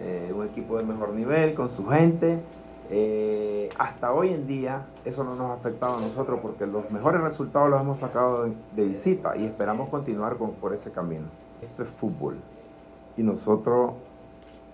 [0.00, 2.40] eh, un equipo de mejor nivel con su gente.
[2.90, 7.20] Eh, hasta hoy en día eso no nos ha afectado a nosotros porque los mejores
[7.20, 11.26] resultados los hemos sacado de, de visita y esperamos continuar con, por ese camino.
[11.60, 12.36] Esto es fútbol
[13.18, 13.92] y nosotros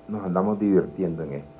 [0.06, 1.53] nos andamos divirtiendo en esto.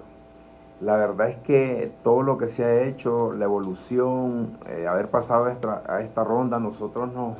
[0.85, 5.47] La verdad es que todo lo que se ha hecho, la evolución, eh, haber pasado
[5.47, 7.39] a esta, ronda, nosotros nos,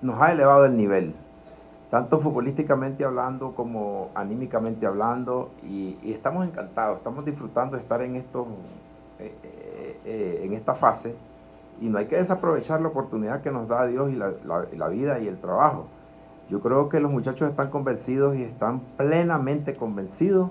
[0.00, 1.14] nos ha elevado el nivel,
[1.90, 8.46] tanto futbolísticamente hablando como anímicamente hablando, y, estamos encantados, estamos disfrutando de estar en, estos,
[9.18, 11.14] eh, eh, en esta fase,
[11.78, 15.28] y no hay que desaprovechar la oportunidad que nos da Dios y la vida y
[15.28, 15.88] el trabajo.
[16.48, 20.50] Yo creo que los muchachos están convencidos y están plenamente convencidos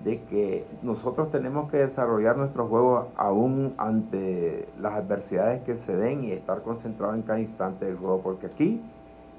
[0.00, 6.24] de que nosotros tenemos que desarrollar nuestro juego aún ante las adversidades que se den
[6.24, 8.82] y estar concentrado en cada instante del juego, porque aquí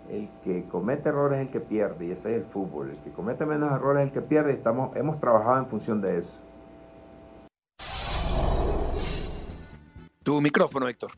[0.10, 3.12] el que comete errores es el que pierde y ese es el fútbol, el que
[3.12, 6.34] comete menos errores es el que pierde y estamos, hemos trabajado en función de eso.
[10.24, 11.12] Tu micrófono, Héctor.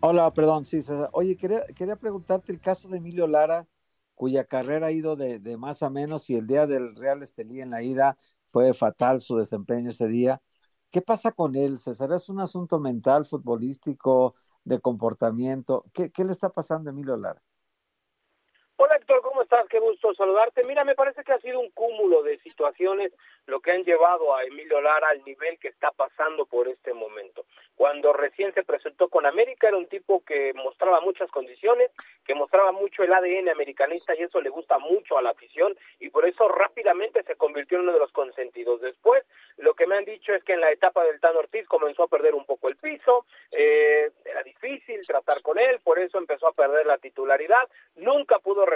[0.00, 1.08] Hola, perdón, sí, César.
[1.12, 3.66] Oye, quería, quería preguntarte el caso de Emilio Lara,
[4.14, 7.62] cuya carrera ha ido de, de más a menos y el día del Real Estelí
[7.62, 8.18] en la ida
[8.50, 10.42] fue fatal su desempeño ese día.
[10.90, 12.12] ¿Qué pasa con él, César?
[12.12, 14.34] ¿Es un asunto mental, futbolístico,
[14.64, 15.84] de comportamiento?
[15.92, 17.42] ¿Qué, le está pasando a Emilio Lara?
[18.76, 19.66] Hola ¿cómo estás?
[19.68, 20.62] Qué gusto saludarte.
[20.62, 23.12] Mira, me parece que ha sido un cúmulo de situaciones
[23.46, 27.44] lo que han llevado a Emilio Lara al nivel que está pasando por este momento.
[27.74, 31.90] Cuando recién se presentó con América era un tipo que mostraba muchas condiciones,
[32.24, 36.10] que mostraba mucho el ADN americanista y eso le gusta mucho a la afición y
[36.10, 38.80] por eso rápidamente se convirtió en uno de los consentidos.
[38.80, 39.24] Después,
[39.56, 42.08] lo que me han dicho es que en la etapa del Tan Ortiz comenzó a
[42.08, 46.52] perder un poco el piso, eh, era difícil tratar con él, por eso empezó a
[46.52, 48.66] perder la titularidad, nunca pudo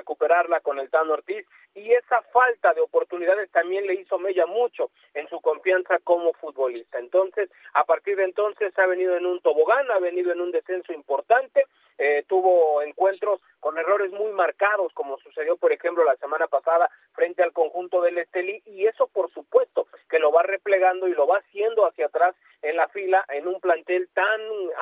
[0.63, 5.29] con el Tan Ortiz y esa falta de oportunidades también le hizo mella mucho en
[5.29, 6.99] su confianza como futbolista.
[6.99, 10.93] Entonces, a partir de entonces ha venido en un tobogán, ha venido en un descenso
[10.93, 11.67] importante,
[11.99, 17.43] eh, tuvo encuentros con errores muy marcados, como sucedió, por ejemplo, la semana pasada frente
[17.43, 21.39] al conjunto del Estelí, y eso, por supuesto, que lo va replegando y lo va
[21.39, 24.39] haciendo hacia atrás en la fila en un plantel tan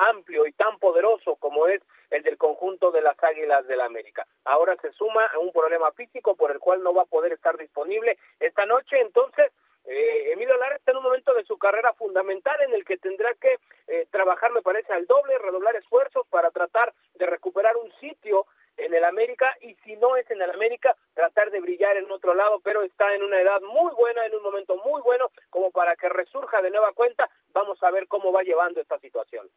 [0.09, 4.27] amplio y tan poderoso como es el del conjunto de las Águilas del la América.
[4.43, 7.55] Ahora se suma a un problema físico por el cual no va a poder estar
[7.57, 9.53] disponible esta noche, entonces
[9.85, 13.33] eh, Emilio Lara está en un momento de su carrera fundamental en el que tendrá
[13.35, 18.45] que eh, trabajar, me parece, al doble, redoblar esfuerzos para tratar de recuperar un sitio
[18.77, 22.33] en el América y si no es en el América, tratar de brillar en otro
[22.33, 25.95] lado, pero está en una edad muy buena, en un momento muy bueno, como para
[25.95, 27.29] que resurja de nueva cuenta.
[27.53, 29.47] Vamos a ver cómo va llevando esta situación.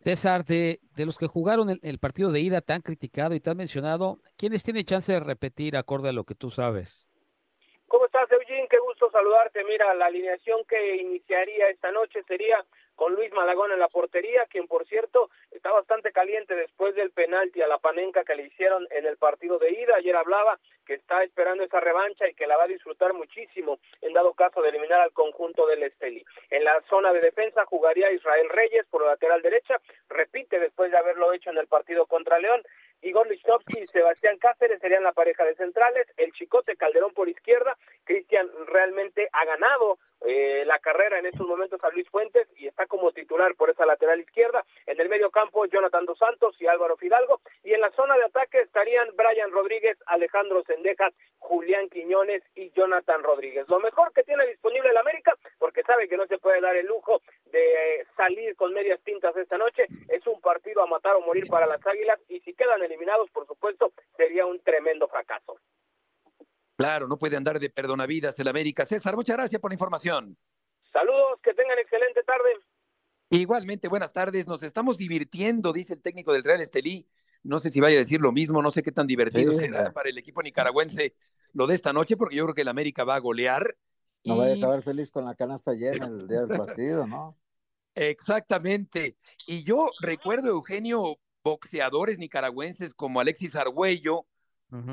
[0.00, 3.56] César, de, de los que jugaron el, el partido de ida tan criticado y tan
[3.56, 7.08] mencionado, ¿quiénes tienen chance de repetir acorde a lo que tú sabes?
[7.88, 8.28] ¿Cómo estás,
[8.96, 9.62] gusto saludarte.
[9.64, 14.66] Mira, la alineación que iniciaría esta noche sería con Luis Malagón en la portería, quien
[14.66, 19.04] por cierto está bastante caliente después del penalti a la Panenca que le hicieron en
[19.04, 19.96] el partido de ida.
[19.96, 24.14] Ayer hablaba que está esperando esa revancha y que la va a disfrutar muchísimo en
[24.14, 26.24] dado caso de eliminar al conjunto del Esteli.
[26.48, 29.78] En la zona de defensa jugaría Israel Reyes por la lateral derecha,
[30.08, 32.62] repite después de haberlo hecho en el partido contra León.
[33.02, 37.75] Igor Lichnowsky y Sebastián Cáceres serían la pareja de centrales, el Chicote Calderón por izquierda,
[38.76, 43.12] realmente ha ganado eh, la carrera en estos momentos a Luis Fuentes y está como
[43.12, 47.40] titular por esa lateral izquierda, en el medio campo Jonathan Dos Santos y Álvaro Fidalgo,
[47.62, 53.22] y en la zona de ataque estarían Brian Rodríguez, Alejandro Sendejas, Julián Quiñones y Jonathan
[53.22, 53.68] Rodríguez.
[53.68, 56.86] Lo mejor que tiene disponible el América, porque sabe que no se puede dar el
[56.86, 61.46] lujo de salir con medias tintas esta noche, es un partido a matar o morir
[61.48, 65.08] para las Águilas y si quedan eliminados, por supuesto, sería un tremendo.
[66.76, 68.84] Claro, no puede andar de perdonavidas el América.
[68.84, 70.36] César, muchas gracias por la información.
[70.92, 72.50] Saludos, que tengan excelente tarde.
[73.30, 74.46] Igualmente, buenas tardes.
[74.46, 77.08] Nos estamos divirtiendo, dice el técnico del Real Estelí.
[77.42, 79.92] No sé si vaya a decir lo mismo, no sé qué tan divertido Sí, será
[79.92, 81.14] para el equipo nicaragüense
[81.52, 83.76] lo de esta noche, porque yo creo que el América va a golear.
[84.24, 87.38] No Y- vaya a acabar feliz con la canasta llena el día del partido, ¿no?
[87.94, 89.16] Exactamente.
[89.46, 94.26] Y yo recuerdo, Eugenio, boxeadores nicaragüenses como Alexis Argüello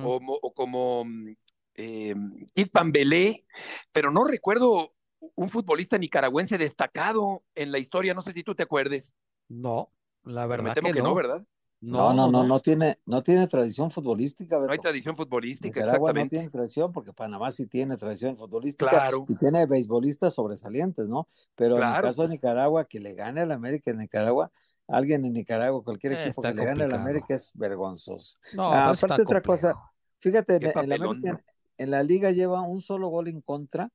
[0.04, 1.36] o como mm,
[1.76, 2.16] eh,
[2.54, 3.46] Kid Pambelé,
[3.92, 4.94] pero no recuerdo
[5.36, 8.14] un futbolista nicaragüense destacado en la historia.
[8.14, 9.16] No sé si tú te acuerdes.
[9.50, 9.92] No,
[10.24, 11.46] la verdad me temo que, que no, ¿verdad?
[11.82, 16.22] No, no, no, no tiene, no tiene tradición futbolística, No hay tradición futbolística, Nicaragua no
[16.22, 16.36] exactamente.
[16.38, 19.26] tiene tradición porque Panamá sí tiene tradición futbolística Claro.
[19.28, 21.28] y tiene beisbolistas sobresalientes, ¿no?
[21.56, 24.52] Pero en el caso de Nicaragua, que le gane al América en Nicaragua,
[24.88, 26.94] alguien en Nicaragua, cualquier Eh, equipo está que le gane al.
[26.94, 28.38] América es vergonzoso.
[28.52, 29.74] No, Ah, está aparte otra cosa,
[30.20, 31.40] fíjate, en, en América, ¿no?
[31.78, 33.90] En la liga lleva un solo gol en contra,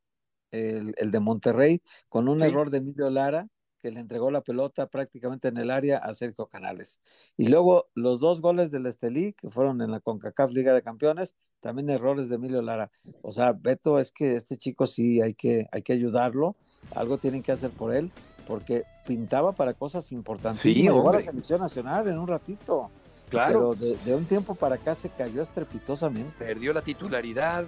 [0.51, 2.47] el, el de Monterrey, con un Sí.
[2.47, 3.49] error de Emilio Lara,
[3.81, 7.01] que le entregó la pelota prácticamente en el área a Sergio Canales.
[7.37, 11.37] Y luego los dos goles del Estelí, que fueron en la CONCACAF Liga de Campeones,
[11.61, 12.91] también errores de Emilio Lara.
[13.23, 16.57] O sea, Beto, es que este chico sí hay que, hay que ayudarlo,
[16.95, 18.11] algo tienen que hacer por él,
[18.47, 20.75] porque pintaba para cosas importantísimas.
[20.77, 22.91] Sí, Llegó a la selección nacional en un ratito.
[23.31, 23.75] Claro.
[23.79, 26.45] Pero de, de un tiempo para acá se cayó estrepitosamente.
[26.45, 27.65] Perdió la titularidad,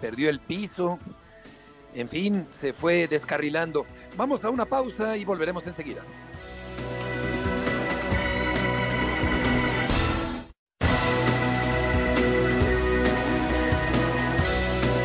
[0.00, 0.98] perdió el piso.
[1.94, 3.84] En fin, se fue descarrilando.
[4.16, 6.02] Vamos a una pausa y volveremos enseguida.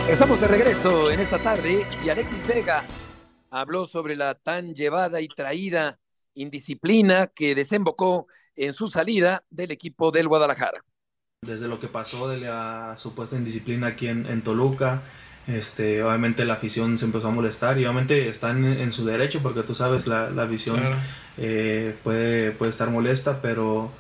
[0.10, 2.86] Estamos de regreso en esta tarde y Alexis Vega
[3.52, 6.00] habló sobre la tan llevada y traída
[6.34, 10.84] indisciplina que desembocó en su salida del equipo del Guadalajara.
[11.41, 15.04] Desde lo que pasó de la supuesta indisciplina aquí en, Toluca,
[15.46, 19.63] este, obviamente la afición se empezó a molestar y obviamente están en, su derecho porque
[19.63, 20.82] tú sabes la, la afición
[21.38, 23.91] eh, puede, puede estar molesta, pero,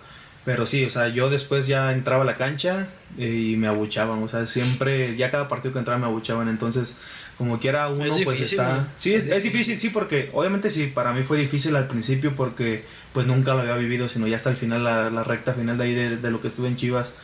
[0.43, 4.27] pero sí, o sea, yo después ya entraba a la cancha y me abuchaban, o
[4.27, 6.97] sea, siempre, ya cada partido que entraba me abuchaban, entonces
[7.37, 9.79] como quiera uno pues está sí es, difícil.
[9.79, 13.75] sí porque obviamente sí para mí fue difícil al principio porque pues nunca lo había
[13.75, 16.67] vivido sino ya hasta el final la, recta final de ahí de, lo que estuve
[16.67, 17.15] en Chivas.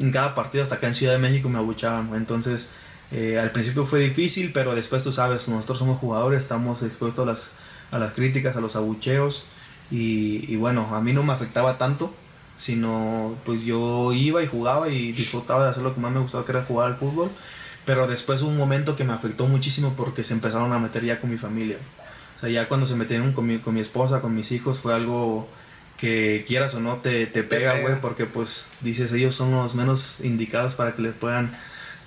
[0.00, 2.72] En cada partido hasta acá en Ciudad de México me abuchaban entonces
[3.12, 7.30] eh, al principio fue difícil pero después tú sabes nosotros somos jugadores estamos expuestos a
[7.30, 7.50] las
[7.90, 9.44] a las críticas a los abucheos
[9.90, 12.12] y, y bueno a mí no me afectaba tanto
[12.56, 16.46] sino pues yo iba y jugaba y disfrutaba de hacer lo que más me gustaba
[16.46, 17.30] que era jugar al fútbol
[17.84, 21.20] pero después hubo un momento que me afectó muchísimo porque se empezaron a meter ya
[21.20, 21.76] con mi familia.
[22.36, 24.94] O sea, ya cuando se metieron con mi, con mi esposa, con mis hijos, fue
[24.94, 25.48] algo
[25.96, 30.20] que quieras o no te, te pega, güey, porque pues dices, ellos son los menos
[30.20, 31.52] indicados para que les puedan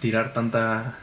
[0.02, 0.98] tirar tanta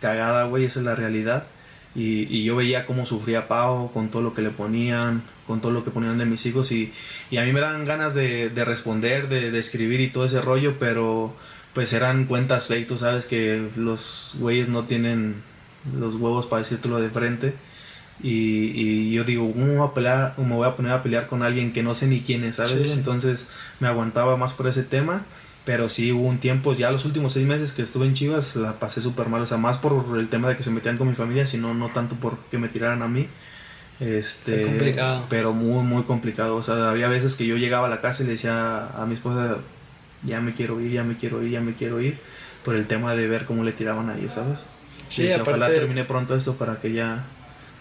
[0.00, 1.46] cagada, güey, esa es la realidad.
[1.94, 5.72] Y, y, yo veía cómo sufría Pau con todo lo que le ponían, con todo
[5.72, 6.92] lo que ponían de mis hijos y,
[7.30, 10.40] y a mí me dan ganas de, de responder, de, de, escribir y todo ese
[10.40, 11.36] rollo, pero
[11.74, 15.42] pues eran cuentas fake, tú sabes que los güeyes no tienen
[15.98, 17.54] los huevos para decírtelo de frente.
[18.22, 21.26] Y, y yo digo, ¿cómo me voy, a pelear, me voy a poner a pelear
[21.26, 22.92] con alguien que no sé ni quién es, ¿sabes?
[22.92, 23.48] Entonces
[23.80, 25.24] me aguantaba más por ese tema.
[25.64, 28.80] Pero sí hubo un tiempo, ya los últimos seis meses que estuve en Chivas, la
[28.80, 29.42] pasé súper mal.
[29.42, 31.88] O sea, más por el tema de que se metían con mi familia, sino no
[31.90, 33.28] tanto por que me tiraran a mí.
[34.00, 35.26] Este, complicado.
[35.28, 36.56] Pero muy, muy complicado.
[36.56, 39.14] O sea, había veces que yo llegaba a la casa y le decía a mi
[39.14, 39.58] esposa,
[40.24, 42.18] ya me quiero ir, ya me quiero ir, ya me quiero ir,
[42.64, 44.66] por el tema de ver cómo le tiraban a ellos, ¿sabes?
[45.08, 45.50] Sí, aparte...
[45.50, 47.24] ojalá termine pronto esto para que ya,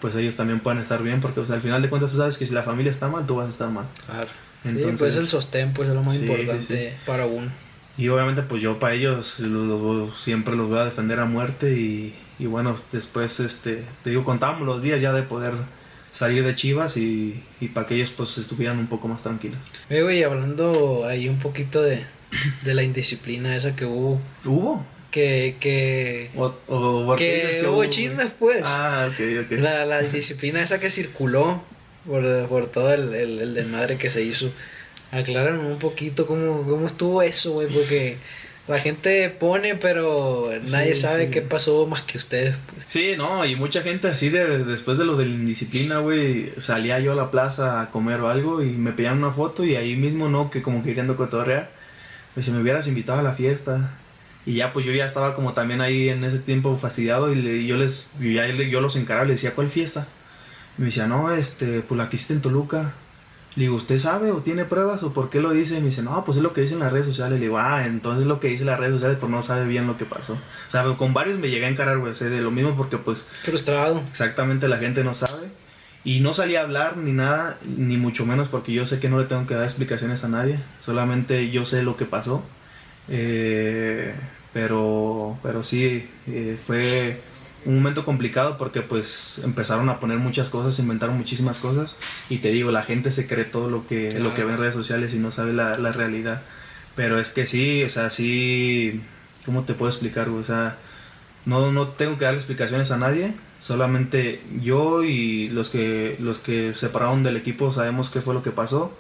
[0.02, 2.54] pues ellos también puedan estar bien, porque al final de cuentas tú sabes que si
[2.54, 3.86] la familia está mal, tú vas a estar mal.
[4.06, 4.30] Claro.
[4.64, 7.50] Entonces, sí, pues el sostén, pues es lo más importante para uno.
[7.98, 9.44] Y obviamente pues yo para ellos
[10.16, 14.62] siempre los voy a defender a muerte y, y bueno, después este, te digo, contamos
[14.62, 15.54] los días ya de poder
[16.12, 19.58] salir de Chivas y, y para que ellos pues estuvieran un poco más tranquilos.
[19.90, 22.06] Oye, y hablando ahí un poquito de,
[22.64, 24.22] de la indisciplina esa que hubo.
[24.46, 24.86] ¿Hubo?
[25.12, 28.62] Que, que, o, o que, hubo chismes, pues.
[28.64, 29.60] Ah, ok, ok.
[29.60, 31.62] La, la disciplina esa que circuló
[32.08, 34.52] por, por todo el, el, el desmadre que se hizo.
[35.12, 38.16] Aclararon un poquito cómo, cómo estuvo eso, güey, porque
[38.70, 42.56] la gente pone, pero nadie sabe qué pasó más que ustedes.
[42.74, 42.86] Pues.
[42.88, 47.02] Sí, no, y mucha gente así de, después de lo de la indisciplina, güey, salía
[47.02, 49.98] yo a la plaza a comer o algo y me pedían una foto y ahí
[49.98, 50.50] mismo, ¿no?
[50.50, 51.81] Que como queriendo cotorrear
[52.34, 53.98] pues si me hubieras invitado a la fiesta.
[54.46, 57.78] Y ya pues yo ya estaba como también ahí en ese tiempo fastidiado y yo
[57.78, 60.08] les, yo ya yo los encaraba, le decía, ¿cuál fiesta?
[60.78, 62.94] Y me decía, no, este, pues la que hiciste en Toluca.
[63.56, 65.78] Le digo, ¿usted sabe o tiene pruebas o por qué lo dice?
[65.78, 67.38] Y me dice, no, pues es lo que dicen las redes sociales.
[67.40, 69.98] Le digo, ah, entonces lo que dice las redes sociales, pues no sabe bien lo
[69.98, 70.34] que pasó.
[70.34, 73.28] O sea, con varios me llegué a encarar, güey, de lo mismo porque pues...
[73.44, 74.02] Frustrado.
[74.10, 75.50] Exactamente, la gente no sabe.
[76.04, 79.20] Y no salí a hablar ni nada, ni mucho menos porque yo sé que no
[79.20, 82.44] le tengo que dar explicaciones a nadie, solamente yo sé lo que pasó.
[83.08, 84.16] Eh,
[84.54, 87.22] pero, pero sí, eh, fue
[87.66, 91.98] un momento complicado porque pues empezaron a poner muchas cosas, inventaron muchísimas cosas
[92.30, 94.74] y te digo, la gente se cree todo lo que, lo que ve en redes
[94.74, 96.42] sociales y no sabe la, la, realidad.
[96.96, 99.02] Pero es que sí, o sea, sí,
[99.46, 100.30] ¿cómo te puedo explicar?
[100.30, 100.78] O sea,
[101.46, 106.74] no, no tengo que dar explicaciones a nadie, Solamente yo y los que los que
[106.74, 108.92] separaron del equipo sabemos qué fue lo que pasó.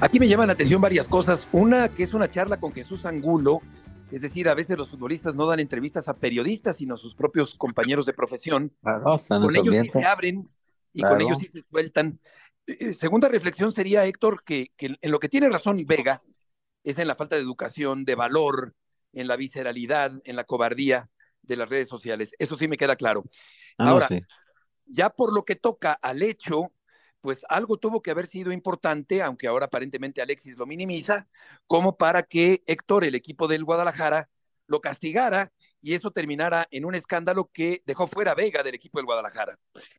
[0.00, 1.46] Aquí me llaman la atención varias cosas.
[1.52, 3.60] Una que es una charla con Jesús Angulo,
[4.10, 7.54] es decir, a veces los futbolistas no dan entrevistas a periodistas, sino a sus propios
[7.54, 8.72] compañeros de profesión.
[8.82, 10.44] con ellos sí se abren
[10.92, 12.18] y con ellos sí se sueltan.
[12.66, 16.22] Eh, eh, segunda reflexión sería, Héctor, que, que en lo que tiene razón Vega
[16.82, 18.74] es en la falta de educación, de valor,
[19.12, 21.08] en la visceralidad, en la cobardía
[21.42, 22.34] de las redes sociales.
[22.38, 23.24] Eso sí me queda claro.
[23.78, 24.08] Ah, Ahora,
[24.86, 26.72] ya por lo que toca al hecho,
[27.20, 31.28] pues algo tuvo que haber sido importante, aunque ahora aparentemente Alexis lo minimiza,
[31.66, 34.28] como para que Héctor, el equipo del Guadalajara,
[34.66, 39.06] lo castigara y eso terminara en un escándalo que dejó fuera Vega del equipo del
[39.06, 39.58] Guadalajara.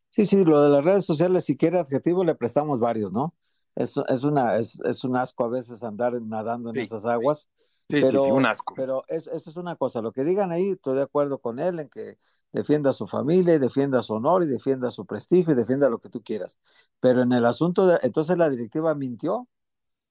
[0.09, 3.35] Sí, sí, lo de las redes sociales, si quiere adjetivo, le prestamos varios, ¿no?
[3.75, 7.49] Es, es, una, es, es un asco a veces andar nadando en esas aguas
[7.91, 8.73] pero, un asco.
[8.75, 11.89] Pero eso, es una cosa, lo que digan ahí, estoy de acuerdo con él en
[11.89, 12.17] que
[12.51, 15.99] defienda a su familia y defienda su honor y defienda su prestigio y defienda lo
[15.99, 16.59] que tú quieras.
[16.99, 19.47] Pero en el asunto, de, entonces la directiva mintió,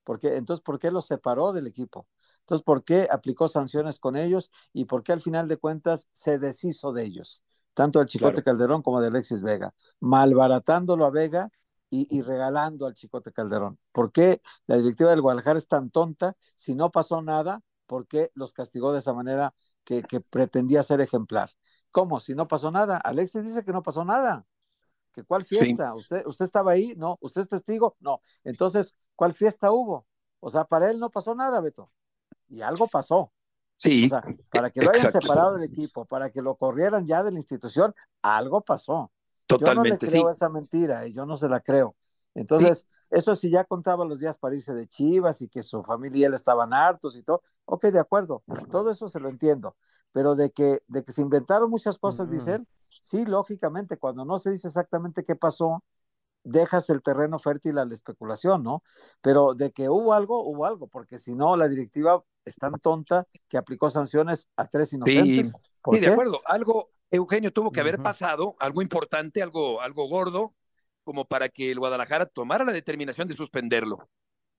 [0.04, 2.06] porque entonces, ¿por qué lo separó del equipo?
[2.40, 6.38] Entonces, ¿por qué aplicó sanciones con ellos y por qué al final de cuentas se
[6.38, 7.44] deshizo de ellos?
[7.74, 11.50] Tanto del Chicote Calderón como de Alexis Vega, malbaratándolo a Vega
[11.90, 13.78] y, regalando al Chicote Calderón.
[13.92, 17.62] ¿Por qué la directiva del Guadalajara es tan tonta si no pasó nada?
[17.90, 21.50] ¿Por qué los castigó de esa manera que, pretendía ser ejemplar?
[21.90, 22.20] ¿Cómo?
[22.20, 22.98] Si no pasó nada.
[22.98, 24.46] Alexis dice que no pasó nada.
[25.12, 25.92] ¿Que cuál fiesta?
[25.96, 26.94] ¿Usted, ¿Usted estaba ahí?
[26.96, 27.18] No.
[27.20, 27.96] ¿Usted es testigo?
[27.98, 28.22] No.
[28.44, 30.06] Entonces, ¿cuál fiesta hubo?
[30.38, 31.90] O sea, para él no pasó nada, Beto.
[32.46, 33.32] Y algo pasó.
[33.76, 34.06] Sí.
[34.06, 34.22] O sea,
[34.52, 37.92] para que lo hayan separado del equipo, para que lo corrieran ya de la institución,
[38.22, 39.10] algo pasó.
[39.46, 41.96] Totalmente, yo no le creo esa mentira y yo no se la creo.
[42.34, 46.20] Entonces, eso sí ya contaba los días para irse de Chivas y que su familia
[46.20, 47.42] y él estaban hartos y todo.
[47.64, 49.76] Ok, de acuerdo, todo eso se lo entiendo.
[50.12, 52.66] Pero de que, de que se inventaron muchas cosas, dicen,
[53.02, 55.84] sí, lógicamente, cuando no se dice exactamente qué pasó,
[56.42, 58.82] dejas el terreno fértil a la especulación, ¿no?
[59.20, 63.26] Pero de que hubo algo, hubo algo, porque si no, la directiva es tan tonta
[63.48, 65.52] que aplicó sanciones a tres inocentes.
[65.92, 66.40] Sí, de acuerdo.
[66.46, 70.54] Algo, Eugenio, tuvo que haber pasado, algo importante, algo, algo gordo,
[71.10, 74.08] como para que el Guadalajara tomara la determinación de suspenderlo.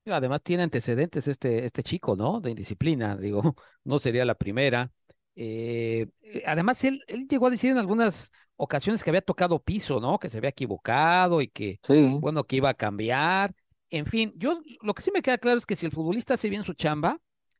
[0.05, 2.41] Además tiene antecedentes este, este chico, ¿no?
[2.41, 3.41] De indisciplina, digo,
[3.85, 4.91] no sería la primera.
[5.33, 10.01] Eh, eh, además, él, él llegó a decir en algunas ocasiones que había tocado piso,
[10.01, 10.19] ¿no?
[10.19, 11.79] Que se había equivocado y que,
[12.19, 13.53] bueno, que iba a cambiar.
[13.89, 16.49] En fin, yo lo que sí me queda claro es que si el futbolista hace
[16.49, 17.17] bien su chamba,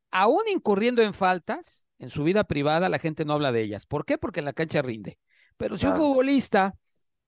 [0.10, 3.86] aún incurriendo en faltas, en su vida privada la gente no habla de ellas.
[3.86, 4.18] ¿Por qué?
[4.18, 5.18] Porque en la cancha rinde.
[5.56, 6.76] Pero si un futbolista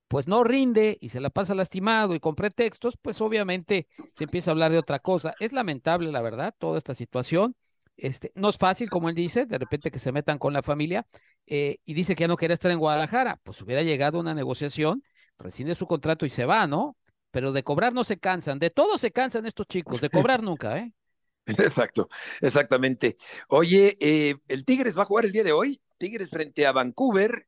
[0.08, 4.52] pues no rinde y se la pasa lastimado y con pretextos, pues obviamente se empieza
[4.52, 5.34] a hablar de otra cosa.
[5.40, 7.56] Es lamentable, la verdad, toda esta situación.
[7.98, 11.06] Este, no es fácil, como él dice, de repente que se metan con la familia
[11.46, 13.40] eh, y dice que ya no quería estar en Guadalajara.
[13.44, 15.04] Pues hubiera llegado una negociación,
[15.38, 16.98] rescinde su contrato y se va, ¿no?
[17.32, 20.78] Pero de cobrar no se cansan, de todo se cansan estos chicos, de cobrar nunca,
[20.78, 20.94] ¿eh?
[21.46, 22.08] Exacto,
[22.40, 23.18] exactamente.
[23.50, 27.48] Oye, eh, el Tigres va a jugar el día de hoy, Tigres frente a Vancouver.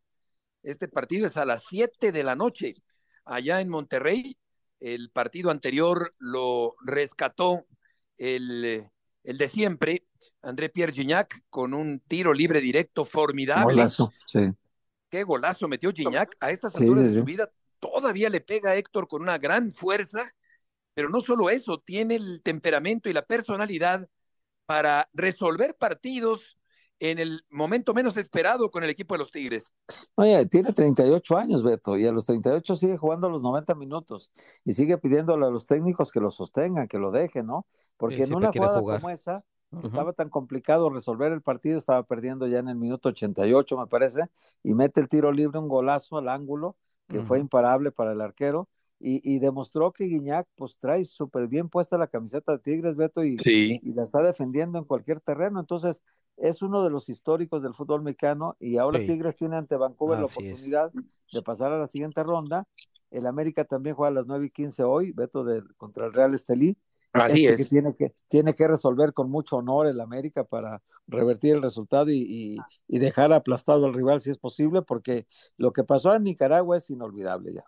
[0.66, 2.74] Este partido es a las 7 de la noche,
[3.24, 4.38] allá en Monterrey.
[4.80, 7.66] El partido anterior lo rescató
[8.18, 8.84] el,
[9.24, 10.06] el de siempre,
[10.42, 13.76] André Pierre Gignac, con un tiro libre directo formidable.
[13.76, 14.52] Golazo, sí.
[15.10, 16.36] Qué golazo metió Gignac.
[16.40, 17.48] A estas alturas de su vida
[17.80, 20.34] todavía le pega a Héctor con una gran fuerza
[20.96, 24.08] pero no solo eso, tiene el temperamento y la personalidad
[24.66, 26.58] para resolver partidos
[27.00, 29.74] en el momento menos esperado con el equipo de los Tigres.
[30.16, 34.32] Oye, tiene 38 años, Beto, y a los 38 sigue jugando los 90 minutos
[34.64, 37.66] y sigue pidiéndole a los técnicos que lo sostengan, que lo dejen, ¿no?
[37.98, 39.44] Porque en una jugada como esa,
[39.84, 44.24] estaba tan complicado resolver el partido, estaba perdiendo ya en el minuto 88, me parece,
[44.64, 46.78] y mete el tiro libre, un golazo al ángulo,
[47.08, 51.98] que fue imparable para el arquero, y, demostró que Guiñac pues trae súper bien puesta
[51.98, 55.60] la camiseta de Tigres, Beto, y, y, la está defendiendo en cualquier terreno.
[55.60, 56.04] Entonces,
[56.38, 60.26] es uno de los históricos del fútbol mexicano y ahora Tigres tiene ante Vancouver la
[60.26, 60.92] oportunidad
[61.32, 62.68] de pasar a la siguiente ronda.
[63.12, 66.34] El América también juega a las 9 y 15 hoy, Beto, de, contra el Real
[66.34, 66.78] Estelí.
[67.14, 67.70] Así este es.
[67.70, 72.12] Que tiene, que, tiene que resolver con mucho honor el América para revertir el resultado
[72.12, 72.58] y,
[72.88, 76.90] y dejar aplastado al rival si es posible, porque lo que pasó en Nicaragua es
[76.90, 77.64] inolvidable ya.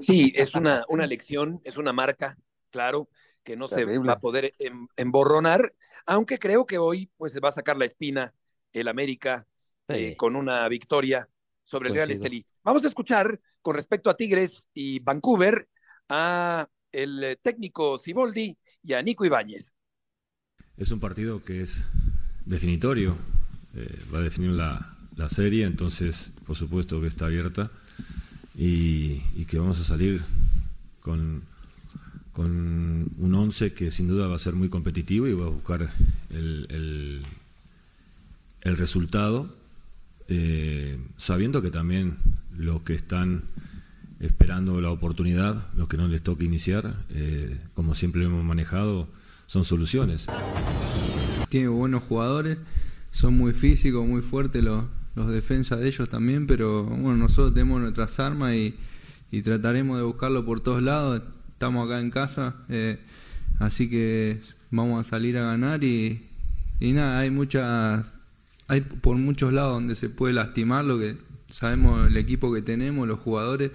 [0.00, 2.38] Sí, es una, una lección, es una marca,
[2.70, 3.08] claro,
[3.42, 5.74] que no se va a poder em, emborronar,
[6.06, 8.34] aunque creo que hoy pues se va a sacar la espina
[8.72, 9.46] el América
[9.88, 11.28] eh, con una victoria
[11.64, 12.44] sobre el Real Estelí.
[12.62, 15.68] Vamos a escuchar con respecto a Tigres y Vancouver
[16.08, 19.74] a el técnico Ciboldi y a Nico Ibáñez.
[20.76, 21.86] Es un partido que es
[22.44, 23.16] definitorio,
[23.74, 27.70] eh, va a definir la, la serie, entonces por supuesto que está abierta
[28.56, 30.22] y, que vamos a salir
[31.00, 31.42] con,
[32.40, 35.90] con un 11 que sin duda va a ser muy competitivo y va a buscar
[36.30, 37.22] el,
[38.62, 39.54] el, resultado,
[40.28, 42.16] eh, sabiendo que también
[42.56, 43.42] los que están
[44.20, 49.06] esperando la oportunidad, los que no les toca iniciar, eh, como siempre lo hemos manejado,
[49.46, 50.26] son soluciones.
[51.50, 52.56] Tiene buenos jugadores,
[53.10, 57.82] son muy físicos, muy fuertes los, los defensas de ellos también, pero bueno, nosotros tenemos
[57.82, 58.74] nuestras armas y,
[59.42, 61.22] trataremos de buscarlo por todos lados.
[61.60, 62.98] Estamos acá en casa, eh,
[63.58, 64.40] así que
[64.70, 66.22] vamos a salir a ganar y,
[66.80, 68.06] nada, hay muchas,
[68.66, 71.18] hay por muchos lados donde se puede lastimar lo que
[71.50, 73.72] sabemos el equipo que tenemos, los jugadores,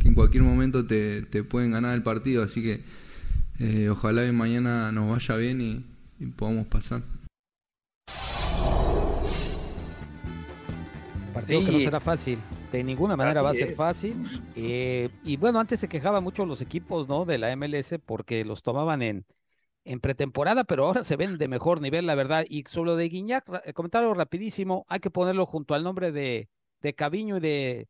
[0.00, 2.80] que en cualquier momento te, pueden ganar el partido, así que
[3.58, 7.02] eh, ojalá que mañana nos vaya bien y podamos pasar.
[11.34, 12.38] partido que no será fácil.
[12.76, 14.14] De ninguna manera va a ser fácil.
[14.54, 17.24] Eh, y bueno, antes se quejaban mucho los equipos ¿no?
[17.24, 19.24] de la MLS porque los tomaban en,
[19.86, 22.44] en pretemporada, pero ahora se ven de mejor nivel, la verdad.
[22.46, 26.50] Y sobre lo de Guiñac, eh, comentario rapidísimo, hay que ponerlo junto al nombre de,
[26.82, 27.88] de Caviño y de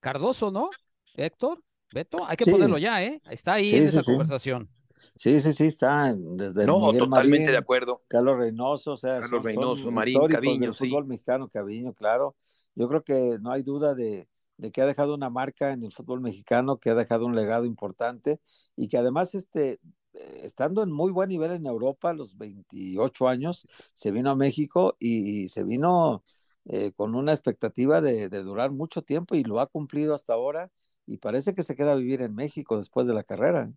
[0.00, 0.70] Cardoso, ¿no?
[1.14, 1.62] Héctor,
[1.92, 3.20] Beto, hay que ponerlo ya, ¿eh?
[3.30, 4.68] Está ahí en esa conversación.
[5.14, 8.02] Sí, sí, sí, está desde No, totalmente de acuerdo.
[8.08, 10.88] Carlos Reynoso, o sea, Carlos Reynoso, Marín, Caviño, sí.
[10.88, 12.34] fútbol mexicano, Caviño, claro.
[12.76, 15.92] Yo creo que no hay duda de, de que ha dejado una marca en el
[15.92, 18.40] fútbol mexicano, que ha dejado un legado importante
[18.76, 19.80] y que además este
[20.16, 24.36] eh, estando en muy buen nivel en Europa a los 28 años, se vino a
[24.36, 26.24] México y, se vino
[26.64, 30.70] eh, con una expectativa de, durar mucho tiempo y lo ha cumplido hasta ahora
[31.06, 33.70] y parece que se queda a vivir en México después de la carrera.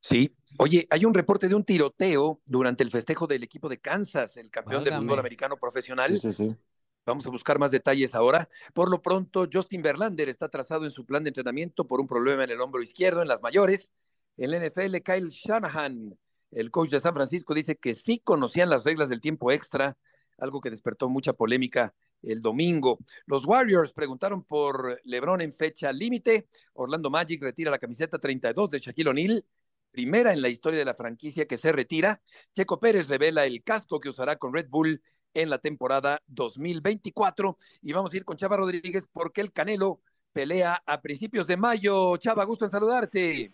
[0.00, 4.36] Sí, oye, hay un reporte de un tiroteo durante el festejo del equipo de Kansas,
[4.36, 6.10] el campeón del fútbol americano profesional.
[6.10, 6.56] Sí, sí, sí.
[7.04, 8.48] Vamos a buscar más detalles ahora.
[8.74, 12.44] Por lo pronto, Justin Verlander está trazado en su plan de entrenamiento por un problema
[12.44, 13.92] en el hombro izquierdo en las mayores.
[14.36, 16.16] En la NFL, Kyle Shanahan,
[16.52, 19.98] el coach de San Francisco, dice que sí conocían las reglas del tiempo extra,
[20.38, 21.92] algo que despertó mucha polémica
[22.22, 22.98] el domingo.
[23.26, 26.46] Los Warriors preguntaron por LeBron en fecha límite.
[26.74, 29.44] Orlando Magic retira la camiseta 32 de Shaquille O'Neal,
[29.90, 32.22] primera en la historia de la franquicia que se retira.
[32.54, 35.02] Checo Pérez revela el casco que usará con Red Bull
[35.34, 37.56] en la temporada 2024.
[37.82, 40.00] Y vamos a ir con Chava Rodríguez porque el Canelo
[40.32, 42.16] pelea a principios de mayo.
[42.16, 43.52] Chava, gusto en saludarte.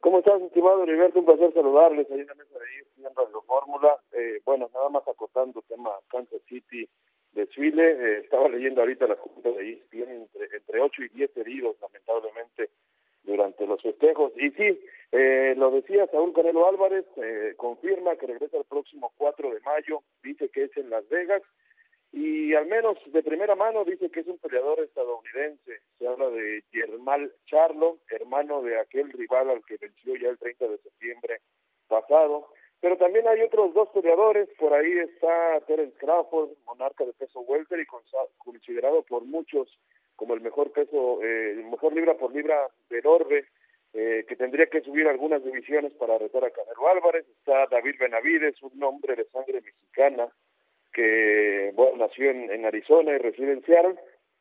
[0.00, 1.18] ¿Cómo estás, estimado Heriberto?
[1.18, 3.96] Un placer saludarles ahí en de Fórmula.
[4.12, 6.88] Eh, bueno, nada más acotando tema Kansas City
[7.32, 7.90] desfile.
[7.90, 12.70] Eh, estaba leyendo ahorita la junta de ESPN entre, entre 8 y 10 heridos, lamentablemente,
[13.26, 14.32] durante los festejos.
[14.36, 14.80] Y sí,
[15.12, 20.02] eh, lo decía Saúl Canelo Álvarez, eh, confirma que regresa el próximo 4 de mayo,
[20.22, 21.42] dice que es en Las Vegas
[22.12, 25.80] y al menos de primera mano dice que es un peleador estadounidense.
[25.98, 30.68] Se habla de Germán Charlo, hermano de aquel rival al que venció ya el 30
[30.68, 31.40] de septiembre
[31.88, 32.48] pasado.
[32.80, 37.80] Pero también hay otros dos peleadores, por ahí está Terence Crawford, monarca de peso welter
[37.80, 37.86] y
[38.38, 39.68] considerado por muchos
[40.16, 43.46] como el mejor peso, eh, el mejor libra por libra del orbe,
[43.92, 47.26] eh, que tendría que subir algunas divisiones para retar a Canelo Álvarez.
[47.28, 50.28] Está David Benavides, un hombre de sangre mexicana,
[50.92, 53.62] que bueno, nació en, Arizona y reside en.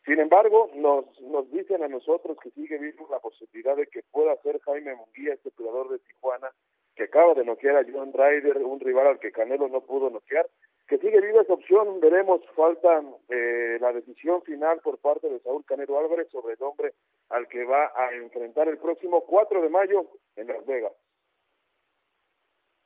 [0.06, 4.36] Sin embargo, nos, nos dicen a nosotros que sigue viendo la posibilidad de que pueda
[4.44, 6.52] ser Jaime Munguía, este jugador de Tijuana,
[6.96, 10.48] que acaba de noquear a John Ryder, un rival al que Canelo no pudo noquear,
[10.88, 15.66] que sigue viva esa opción, veremos, falta eh, la decisión final por parte de Saúl
[15.66, 16.94] Canelo Álvarez sobre el hombre
[17.30, 20.06] al que va a enfrentar el próximo 4 de mayo
[20.36, 20.94] en Las Vegas.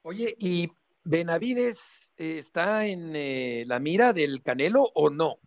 [0.03, 0.69] Oye, ¿y
[1.03, 5.39] Benavides eh, está en eh, la mira del Canelo o no?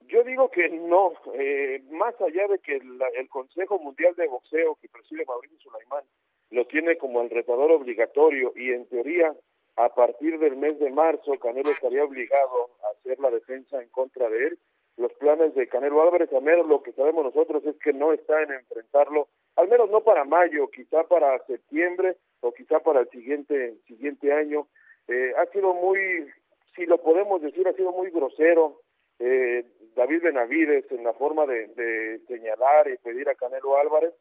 [0.00, 4.88] Yo digo que no, eh, más allá de que el, Consejo Mundial de Boxeo que
[4.88, 6.04] preside Mauricio Sulaimán
[6.50, 9.34] lo tiene como el retador obligatorio y en teoría
[9.76, 14.28] a partir del mes de marzo Canelo estaría obligado a hacer la defensa en contra
[14.28, 14.58] de él.
[14.98, 18.42] Los planes de Canelo Álvarez, a menos lo que sabemos nosotros es que no está
[18.42, 23.76] en enfrentarlo, al menos no para mayo, quizá para septiembre o quizá para el siguiente
[23.86, 24.68] siguiente año.
[25.08, 26.28] Eh, ha sido muy,
[26.76, 28.82] si lo podemos decir, ha sido muy grosero
[29.18, 29.64] eh,
[29.96, 34.12] David Benavides en la forma de, señalar y pedir a Canelo Álvarez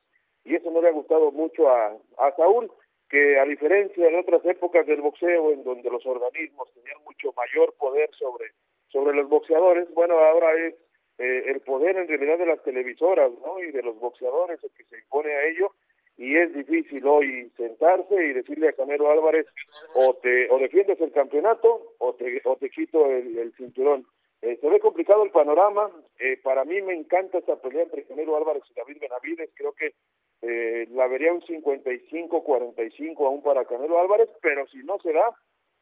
[0.43, 2.71] y eso no le ha gustado mucho a, a Saúl
[3.11, 7.73] que a diferencia de otras épocas del boxeo en donde los organismos tenían mucho mayor
[7.77, 8.51] poder sobre
[8.87, 10.75] sobre los boxeadores, bueno, ahora es
[11.17, 13.59] eh, el poder en realidad de las televisoras, ¿no?
[13.59, 15.71] Y de los boxeadores el que se impone a ello
[16.17, 19.47] y es difícil hoy sentarse y decirle a Canelo Álvarez
[19.93, 24.05] o te o defiendes el campeonato o te o te quito el, cinturón.
[24.41, 25.91] Eh, se ve complicado el panorama.
[26.19, 29.51] Eh, para mí me encanta esta pelea entre Canelo Álvarez y David Benavides.
[29.55, 29.93] Creo que
[30.41, 35.35] eh, la vería un 55-45 aún para Canelo Álvarez, pero si no se da,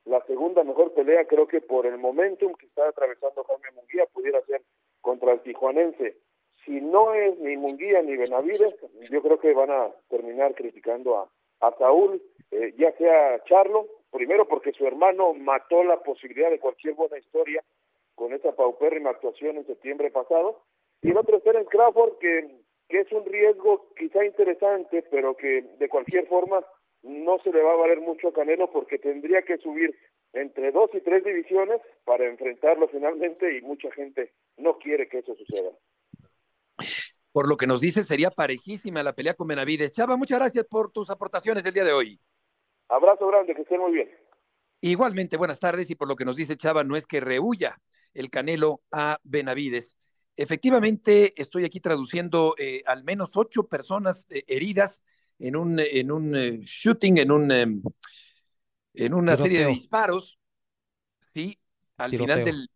[0.06, 4.42] la segunda mejor pelea creo que por el momentum que está atravesando Jaime Munguía pudiera
[4.46, 4.62] ser
[5.02, 6.18] contra el tijuanense.
[6.66, 8.76] Si no es ni Munguía ni Benavides,
[9.10, 11.30] yo creo que van a terminar criticando a,
[11.62, 16.96] a Saúl, eh, ya sea Charlo, primero porque su hermano mató la posibilidad de cualquier
[16.96, 17.64] buena historia
[18.16, 20.60] con esa paupérrima actuación en septiembre pasado,
[21.02, 22.59] y el otro es Terence Crawford, que,
[22.90, 26.66] que es un riesgo quizá interesante, pero que de cualquier forma
[27.04, 29.96] no se le va a valer mucho a Canelo porque tendría que subir
[30.34, 35.36] entre dos y tres divisiones para enfrentarlo finalmente y mucha gente no quiere que eso
[35.36, 35.70] suceda.
[37.32, 39.92] Por lo que nos dice, sería parejísima la pelea con Benavides.
[39.92, 42.20] Chava, muchas gracias por tus aportaciones del día de hoy.
[42.90, 44.10] Abrazo grande, que estén muy bien.
[44.82, 45.90] Igualmente, buenas tardes.
[45.92, 47.78] Y por lo que nos dice Chava, no es que rehuya
[48.16, 49.96] el Canelo a Benavides.
[50.42, 55.04] Efectivamente, estoy aquí traduciendo eh, al menos ocho personas eh, heridas
[55.38, 57.84] en un, en un eh, shooting, en un em,
[58.94, 60.40] en una serie de disparos,
[61.34, 61.60] sí,
[61.98, 62.70] al final del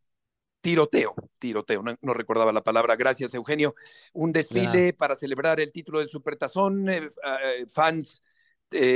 [0.60, 3.76] tiroteo, tiroteo, no, recordaba la palabra, gracias Eugenio,
[4.12, 7.12] un desfile para celebrar el título del Supertazón, eh,
[7.70, 8.22] fans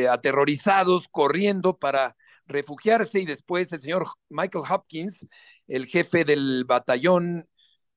[0.09, 5.25] aterrorizados, corriendo para refugiarse y después el señor Michael Hopkins,
[5.69, 7.47] el jefe del batallón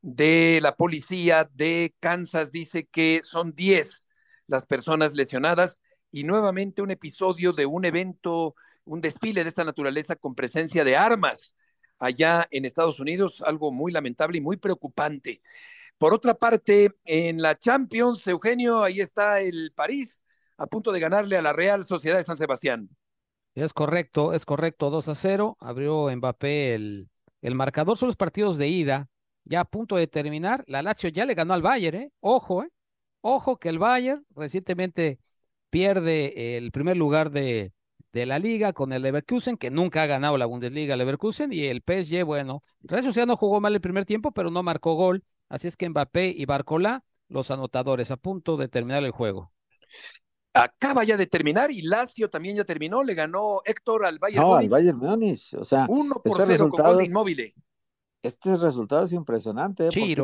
[0.02, 4.06] de la policía de Kansas, dice que son 10
[4.46, 5.80] las personas lesionadas
[6.10, 10.96] y nuevamente un episodio de un evento, un desfile de esta naturaleza con presencia de
[10.96, 11.54] armas
[11.98, 15.42] allá en Estados Unidos, algo muy lamentable y muy preocupante.
[15.98, 20.24] Por otra parte, en la Champions, Eugenio, ahí está el París
[20.56, 22.88] a punto de ganarle a la Real Sociedad de San Sebastián.
[23.54, 27.10] Es correcto, es correcto, 2 a 0, abrió Mbappé el,
[27.42, 29.09] el marcador, son los partidos de ida,
[29.44, 32.12] ya a punto de terminar, la Lazio ya le ganó al Bayern, ¿eh?
[32.20, 32.68] ojo, ¿eh?
[33.20, 35.18] ojo que el Bayern recientemente
[35.70, 37.72] pierde el primer lugar de,
[38.12, 41.82] de la liga con el Leverkusen, que nunca ha ganado la Bundesliga Leverkusen, y el
[41.82, 45.76] PSG, bueno, Real no jugó mal el primer tiempo, pero no marcó gol, así es
[45.76, 49.52] que Mbappé y Barcolá, los anotadores, a punto de terminar el juego.
[50.52, 54.56] Acaba ya de terminar y Lazio también ya terminó, le ganó Héctor al Bayern No,
[54.56, 57.54] al Bayern Múnich, o sea, uno por cero con gol de inmóvil
[58.22, 59.88] este resultado es impresionante.
[59.88, 60.16] ¿eh?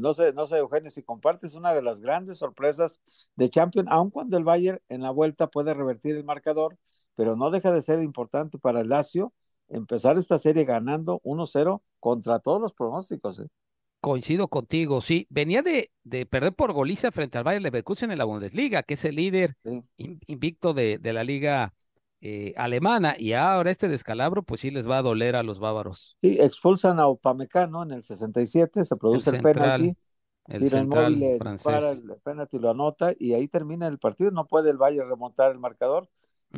[0.00, 3.00] no sé, no sé, Eugenio, si compartes una de las grandes sorpresas
[3.36, 6.76] de Champions, aun cuando el Bayern en la vuelta puede revertir el marcador,
[7.14, 9.32] pero no deja de ser importante para el Lazio
[9.68, 13.40] empezar esta serie ganando 1-0 contra todos los pronósticos.
[13.40, 13.48] ¿eh?
[14.00, 15.26] Coincido contigo, sí.
[15.30, 19.04] Venía de, de, perder por goliza frente al Bayern Leverkusen en la Bundesliga, que es
[19.04, 19.56] el líder
[19.96, 21.74] invicto de, de la liga
[22.20, 26.16] eh, alemana y ahora este descalabro pues sí les va a doler a los bávaros.
[26.22, 29.94] Sí, expulsan a Upamecano en el 67, se produce el, penalti,
[30.46, 34.46] el tira el móvil, dispara el penalti, lo anota y ahí termina el partido, no
[34.46, 36.08] puede el Valle remontar el marcador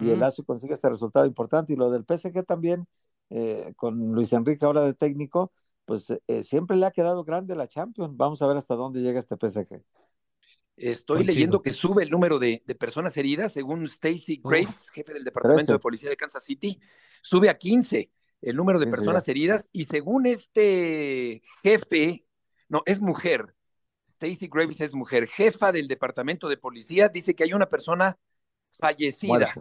[0.00, 2.86] y el Lazio consigue este resultado importante y lo del PSG también
[3.30, 5.52] eh, con Luis Enrique ahora de técnico,
[5.84, 9.18] pues eh, siempre le ha quedado grande la Champions, vamos a ver hasta dónde llega
[9.18, 9.82] este PSG.
[10.79, 15.72] Estoy leyendo que sube el número de, personas heridas, según Stacy Graves, jefe del Departamento
[15.72, 16.79] de Policía de Kansas City,
[17.20, 18.11] sube a 15
[18.43, 22.22] el número de personas heridas y según este jefe,
[22.68, 23.55] no, es mujer,
[24.07, 28.16] Stacy Graves es mujer, jefa del Departamento de Policía, dice que hay una persona
[28.70, 29.53] fallecida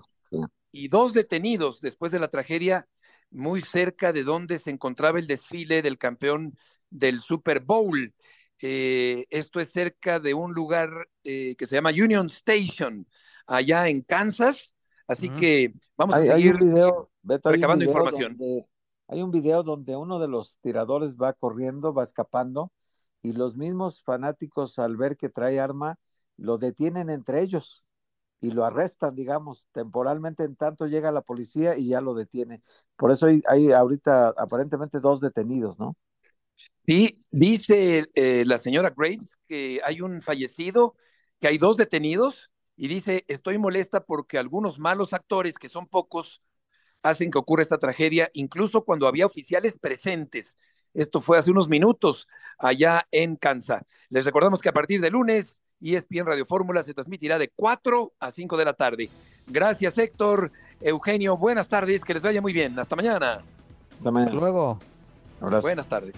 [0.72, 2.88] y dos detenidos después de la tragedia
[3.32, 6.58] muy cerca de donde se encontraba el desfile del campeón
[6.90, 8.14] del Super Bowl.
[8.62, 10.90] Eh, esto es cerca de un lugar
[11.24, 13.08] eh, que se llama Union Station,
[13.46, 14.76] allá en Kansas.
[15.08, 16.58] Así que vamos a seguir
[17.44, 18.38] recabando información.
[19.08, 22.72] hay un video donde uno de los tiradores va corriendo, va escapando,
[23.22, 25.98] y los mismos fanáticos al ver que trae arma,
[26.36, 27.86] lo detienen entre ellos
[28.40, 32.62] y lo arrestan, digamos, temporalmente en tanto llega la policía y ya lo detiene.
[32.96, 35.96] Por eso hay, hay ahorita aparentemente dos detenidos, ¿no?
[36.86, 40.96] Sí, dice eh, la señora Graves que hay un fallecido,
[41.40, 46.42] que hay dos detenidos, y dice, estoy molesta porque algunos malos actores, que son pocos,
[47.02, 50.56] hacen que ocurra esta tragedia, incluso cuando había oficiales presentes.
[50.94, 52.28] Esto fue hace unos minutos
[52.58, 53.84] allá en Kansas.
[54.10, 58.32] Les recordamos que a partir de lunes, ESPN Radio Fórmula se transmitirá de 4 a
[58.32, 59.10] 5 de la tarde.
[59.48, 60.52] Gracias, Héctor.
[60.80, 62.78] Eugenio, buenas tardes, que les vaya muy bien.
[62.78, 63.44] Hasta mañana.
[63.96, 64.34] Hasta mañana.
[64.34, 64.80] luego.
[65.40, 66.14] Buenas tardes.